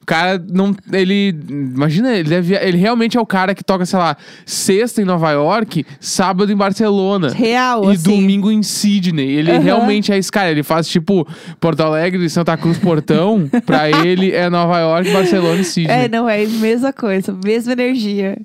o 0.00 0.06
cara 0.06 0.42
não. 0.50 0.74
Ele. 0.90 1.36
Imagina, 1.50 2.15
ele 2.18 2.28
deve. 2.28 2.54
Ele 2.54 2.76
realmente 2.78 3.16
é 3.16 3.20
o 3.20 3.26
cara 3.26 3.54
que 3.54 3.62
toca, 3.64 3.84
sei 3.86 3.98
lá, 3.98 4.16
sexta 4.44 5.00
em 5.02 5.04
Nova 5.04 5.30
York, 5.30 5.84
sábado 6.00 6.50
em 6.52 6.56
Barcelona. 6.56 7.30
Real, 7.32 7.90
E 7.90 7.94
assim. 7.94 8.02
domingo 8.10 8.50
em 8.50 8.62
Sydney. 8.62 9.28
Ele 9.30 9.50
Aham. 9.52 9.60
realmente 9.60 10.12
é 10.12 10.18
esse 10.18 10.30
cara. 10.30 10.50
Ele 10.50 10.62
faz 10.62 10.88
tipo 10.88 11.26
Porto 11.60 11.80
Alegre, 11.80 12.28
Santa 12.28 12.56
Cruz, 12.56 12.78
Portão. 12.78 13.48
pra 13.64 13.88
ele 13.90 14.32
é 14.32 14.48
Nova 14.50 14.78
York, 14.78 15.10
Barcelona 15.12 15.60
e 15.60 15.64
Sydney. 15.64 15.96
É, 16.04 16.08
não 16.08 16.28
é 16.28 16.42
a 16.44 16.48
mesma 16.48 16.92
coisa, 16.92 17.36
mesma 17.44 17.72
energia. 17.72 18.36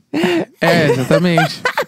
É, 0.61 0.91
exatamente. 0.91 1.61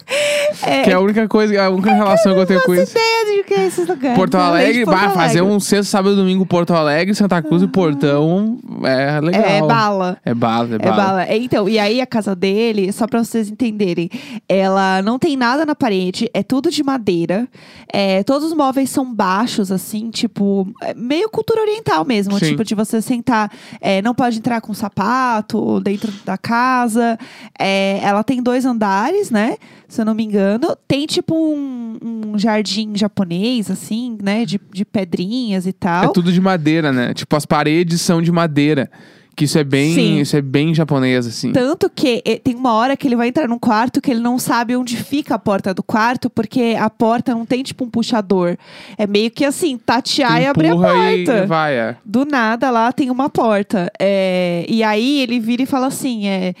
É, 0.62 0.82
Que 0.82 0.90
é 0.90 0.94
a 0.94 1.00
única 1.00 1.26
coisa, 1.28 1.60
a 1.62 1.70
única 1.70 1.92
relação 1.92 2.34
que 2.34 2.40
eu 2.40 2.46
tenho 2.46 2.62
com 2.62 2.74
isso. 2.74 2.92
ideia 2.92 3.36
de 3.36 3.44
que 3.44 3.54
é 3.54 3.66
esses 3.66 3.86
lugares. 3.86 4.16
Porto 4.16 4.36
Alegre, 4.36 4.84
bah, 4.84 5.10
fazer 5.10 5.42
um 5.42 5.58
sexta, 5.60 5.84
sábado 5.90 6.14
e 6.14 6.16
domingo 6.16 6.44
Porto 6.46 6.72
Alegre, 6.74 7.14
Santa 7.14 7.40
Cruz 7.42 7.62
e 7.62 7.66
Portão 7.66 8.58
é 8.84 9.20
legal. 9.20 9.42
É 9.44 9.60
bala. 9.60 10.18
É 10.24 10.34
bala, 10.34 10.68
é 10.70 10.74
É 10.74 10.78
bala. 10.78 10.96
bala. 10.96 11.24
É, 11.24 11.36
Então, 11.36 11.68
e 11.68 11.78
aí 11.78 12.00
a 12.00 12.06
casa 12.06 12.34
dele, 12.34 12.92
só 12.92 13.06
pra 13.06 13.22
vocês 13.24 13.48
entenderem, 13.50 14.08
ela 14.48 15.02
não 15.02 15.18
tem 15.18 15.36
nada 15.36 15.64
na 15.66 15.74
parede, 15.74 16.28
é 16.32 16.42
tudo 16.42 16.70
de 16.70 16.82
madeira. 16.82 17.46
É, 17.92 18.22
todos 18.22 18.48
os 18.48 18.54
móveis 18.56 18.90
são 18.90 19.12
baixos, 19.12 19.70
assim, 19.72 20.10
tipo, 20.10 20.66
é 20.82 20.94
meio 20.94 21.28
cultura 21.28 21.60
oriental 21.60 22.04
mesmo. 22.04 22.38
Sim. 22.38 22.46
Tipo, 22.50 22.64
de 22.64 22.74
você 22.74 23.00
sentar, 23.02 23.50
é, 23.80 24.00
não 24.02 24.14
pode 24.14 24.38
entrar 24.38 24.60
com 24.60 24.72
sapato 24.74 25.80
dentro 25.80 26.12
da 26.24 26.36
casa. 26.38 27.18
É, 27.58 27.98
ela 28.02 28.22
tem 28.24 28.42
dois 28.42 28.64
andares, 28.64 29.30
né? 29.30 29.56
Se 29.94 30.00
eu 30.00 30.04
não 30.04 30.12
me 30.14 30.24
engano. 30.24 30.76
Tem, 30.88 31.06
tipo, 31.06 31.36
um, 31.36 31.98
um 32.02 32.36
jardim 32.36 32.96
japonês, 32.96 33.70
assim, 33.70 34.18
né? 34.20 34.44
De, 34.44 34.60
de 34.72 34.84
pedrinhas 34.84 35.68
e 35.68 35.72
tal. 35.72 36.06
É 36.06 36.08
tudo 36.12 36.32
de 36.32 36.40
madeira, 36.40 36.92
né? 36.92 37.14
Tipo, 37.14 37.36
as 37.36 37.46
paredes 37.46 38.00
são 38.00 38.20
de 38.20 38.32
madeira. 38.32 38.90
Que 39.36 39.44
isso 39.44 39.56
é 39.56 39.62
bem, 39.62 39.94
Sim. 39.94 40.20
isso 40.20 40.36
é 40.36 40.42
bem 40.42 40.74
japonês, 40.74 41.28
assim. 41.28 41.52
Tanto 41.52 41.88
que 41.88 42.22
tem 42.42 42.56
uma 42.56 42.72
hora 42.72 42.96
que 42.96 43.06
ele 43.06 43.14
vai 43.14 43.28
entrar 43.28 43.48
num 43.48 43.58
quarto 43.58 44.00
que 44.00 44.10
ele 44.10 44.20
não 44.20 44.36
sabe 44.36 44.76
onde 44.76 44.96
fica 44.96 45.36
a 45.36 45.38
porta 45.38 45.72
do 45.72 45.82
quarto, 45.82 46.28
porque 46.28 46.76
a 46.78 46.90
porta 46.90 47.32
não 47.32 47.46
tem, 47.46 47.62
tipo, 47.62 47.84
um 47.84 47.90
puxador. 47.90 48.56
É 48.98 49.06
meio 49.06 49.30
que 49.30 49.44
assim, 49.44 49.78
tatear 49.78 50.42
e 50.42 50.46
abrir 50.46 50.68
a 50.68 50.70
Empurra 50.70 51.12
e 51.12 51.24
porta. 51.24 51.46
vai, 51.46 51.74
é. 51.76 51.96
Do 52.04 52.24
nada 52.24 52.68
lá 52.70 52.92
tem 52.92 53.10
uma 53.10 53.28
porta. 53.30 53.92
É, 53.98 54.64
e 54.68 54.82
aí 54.82 55.20
ele 55.20 55.38
vira 55.38 55.62
e 55.62 55.66
fala 55.66 55.86
assim: 55.86 56.26
é, 56.26 56.54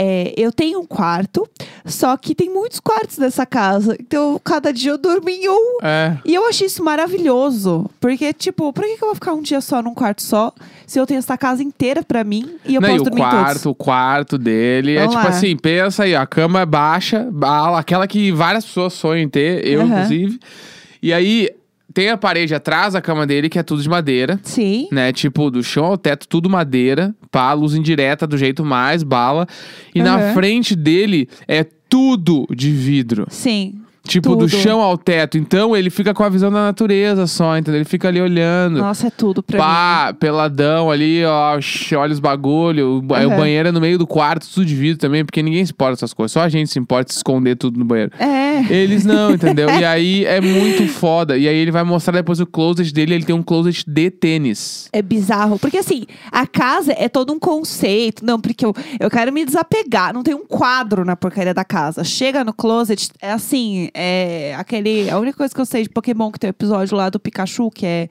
é, 0.00 0.32
eu 0.36 0.52
tenho 0.52 0.78
um 0.78 0.86
quarto, 0.86 1.44
só 1.84 2.16
que 2.16 2.32
tem 2.32 2.48
muitos 2.48 2.78
quartos 2.78 3.18
nessa 3.18 3.44
casa. 3.44 3.96
Então, 3.98 4.40
cada 4.44 4.72
dia 4.72 4.92
eu 4.92 4.98
durmo 4.98 5.28
em 5.28 5.48
um. 5.48 5.78
É. 5.82 6.16
E 6.24 6.32
eu 6.36 6.48
achei 6.48 6.68
isso 6.68 6.84
maravilhoso. 6.84 7.90
Porque, 8.00 8.32
tipo, 8.32 8.72
por 8.72 8.84
que, 8.84 8.96
que 8.96 9.02
eu 9.02 9.08
vou 9.08 9.14
ficar 9.16 9.32
um 9.34 9.42
dia 9.42 9.60
só 9.60 9.82
num 9.82 9.94
quarto 9.94 10.22
só, 10.22 10.52
se 10.86 11.00
eu 11.00 11.04
tenho 11.06 11.18
essa 11.18 11.36
casa 11.36 11.64
inteira 11.64 12.04
pra 12.04 12.22
mim 12.22 12.48
e 12.64 12.76
eu 12.76 12.80
Não, 12.80 12.88
e 12.88 12.92
posso 12.92 13.02
o 13.02 13.04
dormir 13.06 13.20
em 13.22 13.24
todos? 13.24 13.44
quarto, 13.44 13.70
o 13.70 13.74
quarto 13.74 14.38
dele 14.38 14.92
é 14.94 15.00
Vamos 15.00 15.14
tipo 15.16 15.24
lá. 15.26 15.30
assim, 15.30 15.56
pensa 15.56 16.04
aí, 16.04 16.14
a 16.14 16.24
cama 16.26 16.60
é 16.60 16.66
baixa, 16.66 17.26
aquela 17.76 18.06
que 18.06 18.30
várias 18.30 18.64
pessoas 18.64 18.92
sonham 18.92 19.24
em 19.24 19.28
ter, 19.28 19.66
eu 19.66 19.80
Aham. 19.80 19.88
inclusive. 19.90 20.38
E 21.02 21.12
aí 21.12 21.50
tem 21.94 22.10
a 22.10 22.16
parede 22.16 22.54
atrás 22.54 22.92
da 22.92 23.00
cama 23.00 23.26
dele 23.26 23.48
que 23.48 23.58
é 23.58 23.62
tudo 23.62 23.82
de 23.82 23.88
madeira. 23.88 24.38
Sim. 24.42 24.88
né? 24.92 25.12
Tipo, 25.12 25.50
do 25.50 25.62
chão 25.62 25.84
ao 25.84 25.98
teto, 25.98 26.28
tudo 26.28 26.48
madeira, 26.48 27.14
pá, 27.30 27.52
luz 27.52 27.74
indireta 27.74 28.26
do 28.26 28.36
jeito 28.36 28.64
mais 28.64 29.02
bala. 29.02 29.46
E 29.94 30.02
na 30.02 30.16
Aham. 30.16 30.34
frente 30.34 30.76
dele 30.76 31.28
é 31.46 31.64
tudo 31.88 32.46
de 32.54 32.70
vidro. 32.70 33.26
Sim. 33.30 33.80
Tipo, 34.08 34.30
do 34.30 34.48
Tudo. 34.48 34.48
chão 34.48 34.80
ao 34.80 34.96
teto. 34.96 35.36
Então 35.38 35.76
ele 35.76 35.90
fica 35.90 36.14
com 36.14 36.24
a 36.24 36.28
visão 36.28 36.50
da 36.50 36.60
natureza 36.62 37.26
só, 37.26 37.56
entendeu? 37.56 37.78
Ele 37.78 37.84
fica 37.84 38.08
ali 38.08 38.20
olhando. 38.20 38.78
Nossa, 38.78 39.06
é 39.08 39.10
tudo 39.10 39.42
pra 39.42 39.58
mim. 39.58 39.62
Pá, 39.64 40.14
peladão 40.18 40.90
ali, 40.90 41.24
ó, 41.24 41.58
olha 41.96 42.12
os 42.12 42.18
bagulho. 42.20 43.02
O- 43.08 43.14
Aí 43.14 43.26
o 43.26 43.28
Aham. 43.30 43.36
banheiro 43.38 43.68
é 43.68 43.72
no 43.72 43.80
meio 43.80 43.98
do 43.98 44.06
quarto, 44.06 44.46
tudo 44.52 44.64
de 44.66 44.74
vidro 44.74 44.98
também, 44.98 45.24
porque 45.24 45.42
ninguém 45.42 45.64
se 45.64 45.72
importa 45.72 45.94
essas 45.94 46.12
coisas. 46.14 46.32
Só 46.32 46.40
a 46.40 46.48
gente 46.48 46.70
se 46.70 46.78
importa 46.78 47.04
de 47.08 47.12
se 47.12 47.18
esconder 47.18 47.56
tudo 47.56 47.78
no 47.78 47.84
banheiro. 47.84 48.10
É. 48.18 48.64
Eles 48.72 49.04
não, 49.04 49.32
entendeu? 49.32 49.68
E 49.70 49.84
aí 49.84 50.24
é 50.26 50.40
muito 50.40 50.86
foda. 50.88 51.36
E 51.36 51.46
aí 51.46 51.56
ele 51.56 51.70
vai 51.70 51.84
mostrar 51.84 52.12
depois 52.14 52.40
o 52.40 52.46
closet 52.46 52.92
dele, 52.92 53.14
ele 53.14 53.24
tem 53.24 53.34
um 53.34 53.42
closet 53.42 53.84
de 53.86 54.10
tênis. 54.10 54.88
É 54.92 55.02
bizarro. 55.02 55.58
Porque 55.58 55.76
assim, 55.78 56.06
a 56.32 56.46
casa 56.46 56.92
é 56.96 57.08
todo 57.08 57.32
um 57.32 57.38
conceito. 57.38 58.24
Não, 58.24 58.40
porque 58.40 58.64
eu, 58.64 58.74
eu 58.98 59.10
quero 59.10 59.32
me 59.32 59.44
desapegar. 59.44 60.12
Não 60.14 60.22
tem 60.22 60.34
um 60.34 60.46
quadro 60.46 61.04
na 61.04 61.14
porcaria 61.16 61.52
da 61.54 61.64
casa. 61.64 62.02
Chega 62.04 62.42
no 62.44 62.52
closet, 62.52 63.10
é 63.20 63.32
assim, 63.32 63.90
é 63.98 64.54
aquele. 64.56 65.10
A 65.10 65.18
única 65.18 65.36
coisa 65.36 65.52
que 65.54 65.60
eu 65.60 65.66
sei 65.66 65.82
de 65.82 65.88
Pokémon 65.88 66.30
que 66.30 66.38
tem 66.38 66.48
o 66.48 66.52
episódio 66.52 66.96
lá 66.96 67.10
do 67.10 67.18
Pikachu, 67.18 67.70
que 67.70 67.84
é 67.84 68.08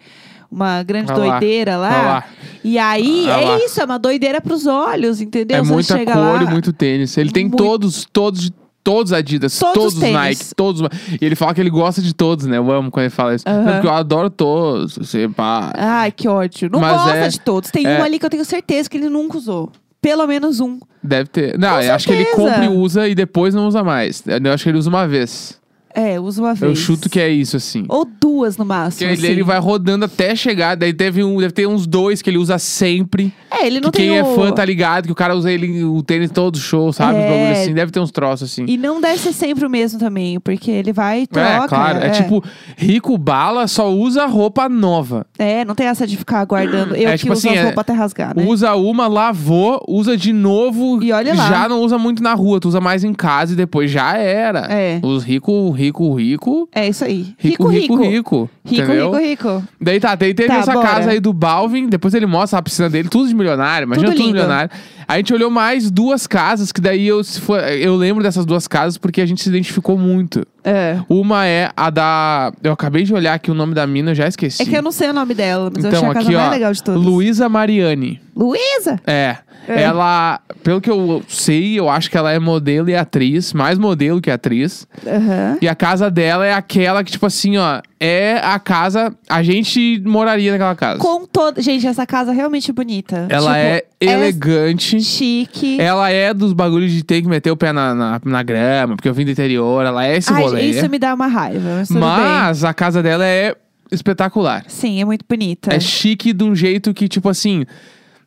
uma 0.51 0.83
grande 0.83 1.13
doideira 1.13 1.77
lá. 1.77 2.23
E 2.63 2.77
aí, 2.77 3.29
é 3.29 3.65
isso, 3.65 3.81
é 3.81 3.85
uma 3.85 3.97
doideira 3.99 4.41
pros 4.41 4.65
olhos, 4.65 5.21
entendeu? 5.21 5.57
É 5.57 5.61
Você 5.63 5.93
muita 5.93 6.13
cor 6.13 6.21
lá, 6.41 6.43
e 6.43 6.47
muito 6.47 6.71
tênis. 6.73 7.17
Ele 7.17 7.31
tem 7.31 7.45
Muito. 7.45 7.57
todos, 7.57 8.05
todos, 8.11 8.51
todos 8.83 9.11
Adidas, 9.11 9.57
Todos 9.59 9.73
todos, 9.73 9.99
tênis. 9.99 10.13
Nike, 10.15 10.55
todos. 10.55 10.81
E 11.21 11.25
ele 11.25 11.35
fala 11.35 11.53
que 11.53 11.59
ele 11.61 11.69
gosta 11.69 12.01
de 12.01 12.13
todos, 12.13 12.45
né? 12.45 12.57
Eu 12.57 12.71
amo 12.71 12.89
quando 12.89 13.03
ele 13.05 13.09
fala 13.09 13.35
isso. 13.35 13.43
Não, 13.47 13.73
porque 13.73 13.87
eu 13.87 13.93
adoro 13.93 14.29
todos. 14.29 14.97
Assim, 14.99 15.29
pá. 15.29 15.71
Ai, 15.75 16.11
que 16.11 16.27
ódio. 16.27 16.69
Não 16.71 16.79
Mas 16.79 16.93
gosta 16.93 17.17
é- 17.17 17.27
de 17.27 17.39
todos. 17.41 17.69
Tem 17.71 17.85
é. 17.85 17.99
um 17.99 18.03
ali 18.03 18.17
que 18.17 18.25
eu 18.25 18.29
tenho 18.29 18.45
certeza 18.45 18.89
que 18.89 18.97
ele 18.97 19.09
nunca 19.09 19.37
usou. 19.37 19.71
Pelo 20.01 20.25
menos 20.27 20.59
um. 20.61 20.79
Deve 21.03 21.27
ter. 21.29 21.57
Não, 21.57 21.75
Com 21.75 21.81
eu 21.81 21.93
acho 21.93 22.07
que 22.07 22.13
ele 22.13 22.23
certeza. 22.23 22.49
compra 22.49 22.65
e 22.65 22.67
usa 22.69 23.07
e 23.09 23.15
depois 23.15 23.53
não 23.53 23.67
usa 23.67 23.83
mais. 23.83 24.23
Eu 24.25 24.53
acho 24.53 24.63
que 24.63 24.69
ele 24.69 24.77
usa 24.77 24.89
uma 24.89 25.07
vez. 25.07 25.56
É, 25.99 26.19
usa 26.19 26.41
uma 26.41 26.49
Eu 26.51 26.55
vez. 26.55 26.77
chuto 26.77 27.09
que 27.09 27.19
é 27.19 27.27
isso, 27.27 27.57
assim. 27.57 27.83
Ou 27.89 28.05
duas 28.21 28.55
no 28.55 28.63
máximo. 28.63 29.09
ele, 29.09 29.13
assim. 29.19 29.27
ele 29.31 29.43
vai 29.43 29.57
rodando 29.59 30.05
até 30.05 30.35
chegar. 30.35 30.75
Daí 30.75 30.93
teve 30.93 31.23
um, 31.23 31.37
deve 31.39 31.53
ter 31.53 31.67
uns 31.67 31.87
dois 31.87 32.21
que 32.21 32.29
ele 32.29 32.37
usa 32.37 32.59
sempre. 32.59 33.33
É, 33.49 33.65
ele 33.65 33.79
não 33.81 33.89
que 33.89 33.97
tem 33.97 34.09
quem 34.09 34.17
é 34.19 34.23
o- 34.23 34.35
fã 34.35 34.51
tá 34.51 34.63
ligado, 34.63 35.05
que 35.07 35.11
o 35.11 35.15
cara 35.15 35.35
usa 35.35 35.51
ele 35.51 35.83
o 35.83 36.03
tênis 36.03 36.29
todo 36.29 36.57
show, 36.59 36.93
sabe? 36.93 37.17
É. 37.17 37.21
Um 37.25 37.29
bagulho 37.29 37.51
assim. 37.51 37.73
Deve 37.73 37.91
ter 37.91 37.99
uns 37.99 38.11
troços 38.11 38.51
assim. 38.51 38.65
E 38.67 38.77
não 38.77 39.01
deve 39.01 39.17
ser 39.17 39.33
sempre 39.33 39.65
o 39.65 39.69
mesmo 39.69 39.99
também, 39.99 40.39
porque 40.39 40.69
ele 40.69 40.93
vai 40.93 41.21
e 41.21 41.27
troca. 41.27 41.47
É, 41.65 41.67
claro. 41.67 41.97
É. 41.99 42.09
tipo, 42.11 42.43
rico 42.77 43.17
bala 43.17 43.67
só 43.67 43.91
usa 43.91 44.25
roupa 44.27 44.69
nova. 44.69 45.25
É, 45.39 45.65
não 45.65 45.73
tem 45.73 45.87
essa 45.87 46.05
de 46.05 46.15
ficar 46.17 46.45
guardando. 46.45 46.95
Eu 46.95 47.09
É, 47.09 47.13
que 47.13 47.19
tipo 47.19 47.33
uso 47.33 47.47
assim, 47.47 47.57
as 47.57 47.61
é- 47.61 47.63
roupas 47.65 47.81
até 47.81 47.93
rasgar, 47.93 48.35
né? 48.35 48.45
Usa 48.45 48.75
uma, 48.75 49.07
lavou, 49.07 49.83
usa 49.87 50.15
de 50.15 50.31
novo. 50.31 51.01
E 51.03 51.11
olha 51.11 51.33
lá. 51.33 51.47
Já 51.49 51.69
não 51.69 51.81
usa 51.81 51.97
muito 51.97 52.21
na 52.21 52.33
rua, 52.33 52.59
tu 52.59 52.67
usa 52.67 52.79
mais 52.79 53.03
em 53.03 53.13
casa 53.13 53.53
e 53.53 53.55
depois 53.55 53.89
já 53.89 54.15
era. 54.17 54.67
É. 54.71 54.99
Os 55.03 55.23
rico, 55.23 55.71
rico, 55.87 56.13
rico. 56.15 56.69
É 56.73 56.87
isso 56.87 57.03
aí. 57.05 57.33
Rico, 57.37 57.67
rico, 57.67 57.95
rico. 57.95 58.49
Rico, 58.65 58.83
entendeu? 58.83 59.11
rico, 59.13 59.47
rico. 59.49 59.63
Daí 59.79 59.99
tá, 59.99 60.15
daí 60.15 60.33
teve 60.33 60.49
Tá, 60.49 60.57
essa 60.57 60.73
bora. 60.73 60.87
casa 60.87 61.11
aí 61.11 61.19
do 61.19 61.33
Balvin, 61.33 61.87
depois 61.87 62.13
ele 62.13 62.25
mostra 62.25 62.59
a 62.59 62.61
piscina 62.61 62.89
dele, 62.89 63.09
tudo 63.09 63.27
de 63.27 63.35
milionário, 63.35 63.85
imagina 63.85 64.07
Tudo 64.07 64.17
tudo, 64.17 64.27
milionário. 64.27 64.69
A 65.07 65.17
gente 65.17 65.33
olhou 65.33 65.49
mais 65.49 65.89
duas 65.89 66.27
casas, 66.27 66.71
que 66.71 66.81
daí 66.81 67.07
eu, 67.07 67.23
se 67.23 67.39
for, 67.39 67.59
eu 67.61 67.95
lembro 67.95 68.21
dessas 68.21 68.45
duas 68.45 68.67
casas 68.67 68.97
porque 68.97 69.21
a 69.21 69.25
gente 69.25 69.41
se 69.41 69.47
identificou 69.49 69.97
muito. 69.97 70.45
É. 70.63 70.99
Uma 71.07 71.45
é 71.45 71.71
a 71.77 71.89
da. 71.89 72.51
Eu 72.61 72.73
acabei 72.73 73.03
de 73.03 73.13
olhar 73.13 73.33
aqui 73.35 73.49
o 73.49 73.53
nome 73.53 73.73
da 73.73 73.87
mina, 73.87 74.11
eu 74.11 74.15
já 74.15 74.27
esqueci. 74.27 74.61
É 74.61 74.65
que 74.65 74.75
eu 74.75 74.81
não 74.81 74.91
sei 74.91 75.09
o 75.09 75.13
nome 75.13 75.33
dela, 75.33 75.71
mas 75.73 75.83
eu 75.83 75.89
então, 75.89 75.99
achei 75.99 76.09
a 76.09 76.13
casa 76.13 76.27
aqui, 76.27 76.35
mais 76.35 76.47
ó, 76.47 76.51
legal 76.51 76.73
de 76.73 76.83
todas. 76.83 77.01
Luísa 77.01 77.47
Mariani. 77.47 78.19
Luísa? 78.37 78.99
É. 79.07 79.37
É. 79.67 79.81
Ela, 79.81 80.39
pelo 80.63 80.79
que 80.79 80.89
eu 80.89 81.21
sei, 81.27 81.77
eu 81.77 81.89
acho 81.89 82.09
que 82.09 82.17
ela 82.17 82.31
é 82.31 82.39
modelo 82.39 82.89
e 82.89 82.95
atriz, 82.95 83.51
mais 83.51 83.77
modelo 83.77 84.21
que 84.21 84.31
atriz. 84.31 84.87
Aham. 85.05 85.57
E 85.61 85.67
a 85.67 85.75
casa 85.75 86.09
dela 86.09 86.45
é 86.45 86.53
aquela 86.53 87.03
que, 87.03 87.11
tipo 87.11 87.25
assim, 87.25 87.57
ó, 87.57 87.81
é 87.99 88.37
a 88.41 88.57
casa. 88.59 89.13
A 89.27 89.43
gente 89.43 90.01
moraria 90.05 90.53
naquela 90.53 90.73
casa. 90.73 90.99
Com 90.99 91.25
todo. 91.25 91.61
Gente, 91.61 91.85
essa 91.85 92.05
casa 92.05 92.31
é 92.31 92.33
realmente 92.35 92.71
bonita. 92.71 93.25
Ela 93.29 93.55
Tipo, 93.55 93.65
é 93.65 93.83
elegante. 93.99 95.01
chique. 95.01 95.81
Ela 95.81 96.09
é 96.11 96.33
dos 96.33 96.53
bagulhos 96.53 96.91
de 96.93 97.03
ter 97.03 97.21
que 97.21 97.27
meter 97.27 97.51
o 97.51 97.57
pé 97.57 97.73
na, 97.73 97.93
na, 97.93 98.21
na 98.23 98.43
grama, 98.43 98.95
porque 98.95 99.09
eu 99.09 99.13
vim 99.13 99.25
do 99.25 99.31
interior. 99.31 99.85
Ela 99.85 100.05
é 100.07 100.15
esse 100.15 100.31
Ai, 100.31 100.43
rolê. 100.43 100.61
isso 100.61 100.89
me 100.89 100.97
dá 100.99 101.13
uma 101.13 101.27
raiva. 101.27 101.83
Mas 101.89 102.63
a 102.63 102.73
casa 102.73 103.03
dela 103.03 103.25
é 103.25 103.53
espetacular. 103.91 104.63
Sim, 104.69 105.01
é 105.01 105.05
muito 105.05 105.25
bonita. 105.27 105.73
É 105.75 105.79
chique 105.79 106.31
de 106.31 106.43
um 106.45 106.55
jeito 106.55 106.93
que, 106.93 107.07
tipo 107.09 107.27
assim, 107.27 107.65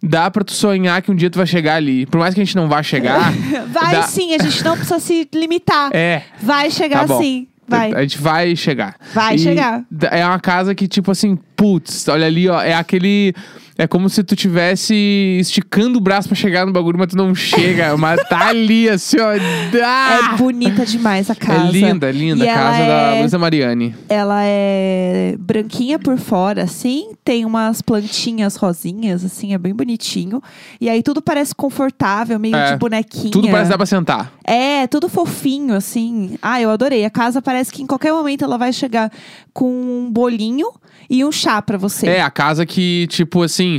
dá 0.03 0.31
pra 0.31 0.43
tu 0.45 0.53
sonhar 0.53 1.01
que 1.03 1.11
um 1.11 1.15
dia 1.15 1.31
tu 1.31 1.37
vai 1.39 1.47
chegar 1.47 1.75
ali. 1.77 2.07
Por 2.07 2.19
mais 2.19 2.35
que 2.35 2.41
a 2.41 2.45
gente 2.45 2.57
não 2.57 2.69
vá 2.69 2.83
chegar. 2.83 3.33
Vai 3.69 3.93
dá- 3.93 4.03
sim, 4.03 4.35
a 4.35 4.43
gente 4.43 4.65
não 4.65 4.75
precisa 4.77 4.99
se 4.99 5.29
limitar. 5.35 5.91
É. 5.95 6.23
Vai 6.43 6.71
chegar 6.71 7.07
Tá 7.07 7.19
sim. 7.19 7.47
Vai. 7.69 7.93
A 7.95 8.01
gente 8.03 8.19
vai 8.19 8.57
chegar. 8.57 8.97
Vai 9.15 9.37
E 9.37 9.39
chegar. 9.39 9.85
É 10.11 10.27
uma 10.27 10.41
casa 10.41 10.75
que, 10.75 10.89
tipo 10.89 11.13
assim, 11.13 11.39
putz, 11.55 12.09
olha 12.09 12.27
ali, 12.27 12.49
ó. 12.49 12.61
É 12.61 12.75
aquele. 12.75 13.33
É 13.83 13.87
como 13.87 14.11
se 14.11 14.23
tu 14.23 14.37
tivesse 14.37 14.95
esticando 15.41 15.97
o 15.97 16.01
braço 16.03 16.29
pra 16.29 16.37
chegar 16.37 16.67
no 16.67 16.73
bagulho, 16.73 16.99
mas 16.99 17.09
tu 17.09 17.17
não 17.17 17.35
chega. 17.35 17.97
mas 17.97 18.21
tá 18.29 18.49
ali, 18.49 18.89
assim, 18.89 19.17
ó. 19.19 19.31
Ah! 19.83 20.33
É 20.35 20.37
bonita 20.37 20.85
demais 20.85 21.31
a 21.31 21.33
É 21.33 21.37
casa. 21.37 21.71
linda, 21.71 22.09
é 22.09 22.13
linda. 22.13 22.45
E 22.45 22.49
A 22.49 22.55
casa 22.55 22.77
ela 22.79 22.87
da 23.11 23.17
é- 23.17 23.21
Luísa 23.21 23.39
Mariani. 23.39 23.95
Ela 24.09 24.43
é 24.45 25.35
branquinha 25.39 25.99
por 25.99 26.19
fora, 26.19 26.65
assim. 26.65 27.13
Tem 27.25 27.45
umas 27.45 27.81
plantinhas 27.81 28.57
rosinhas, 28.57 29.25
assim, 29.25 29.55
é 29.55 29.59
bem 29.59 29.75
bonitinho. 29.75 30.43
E 30.81 30.89
aí 30.89 31.03
tudo 31.03 31.23
parece 31.23 31.55
confortável, 31.55 32.39
meio 32.39 32.55
É, 32.57 32.73
de 32.73 32.79
bonequinha. 32.79 33.31
Tudo 33.31 33.49
parece 33.49 33.71
dar 33.71 33.77
pra 33.79 33.87
sentar. 33.87 34.33
É, 34.45 34.87
tudo 34.89 35.09
fofinho, 35.09 35.75
assim. 35.75 36.37
Ah, 36.43 36.61
eu 36.61 36.71
adorei. 36.71 37.05
A 37.05 37.11
casa 37.11 37.41
parece 37.41 37.73
que 37.73 37.83
em 37.83 37.87
qualquer 37.87 38.13
momento 38.13 38.45
ela 38.45 38.59
vai 38.59 38.73
chegar 38.73 39.11
com 39.55 39.71
um 39.71 40.11
bolinho 40.11 40.69
e 41.09 41.25
um 41.25 41.33
chá 41.33 41.61
pra 41.63 41.77
você. 41.79 42.07
É, 42.07 42.21
a 42.23 42.31
casa 42.31 42.65
que, 42.67 43.07
tipo 43.09 43.43
assim, 43.43 43.70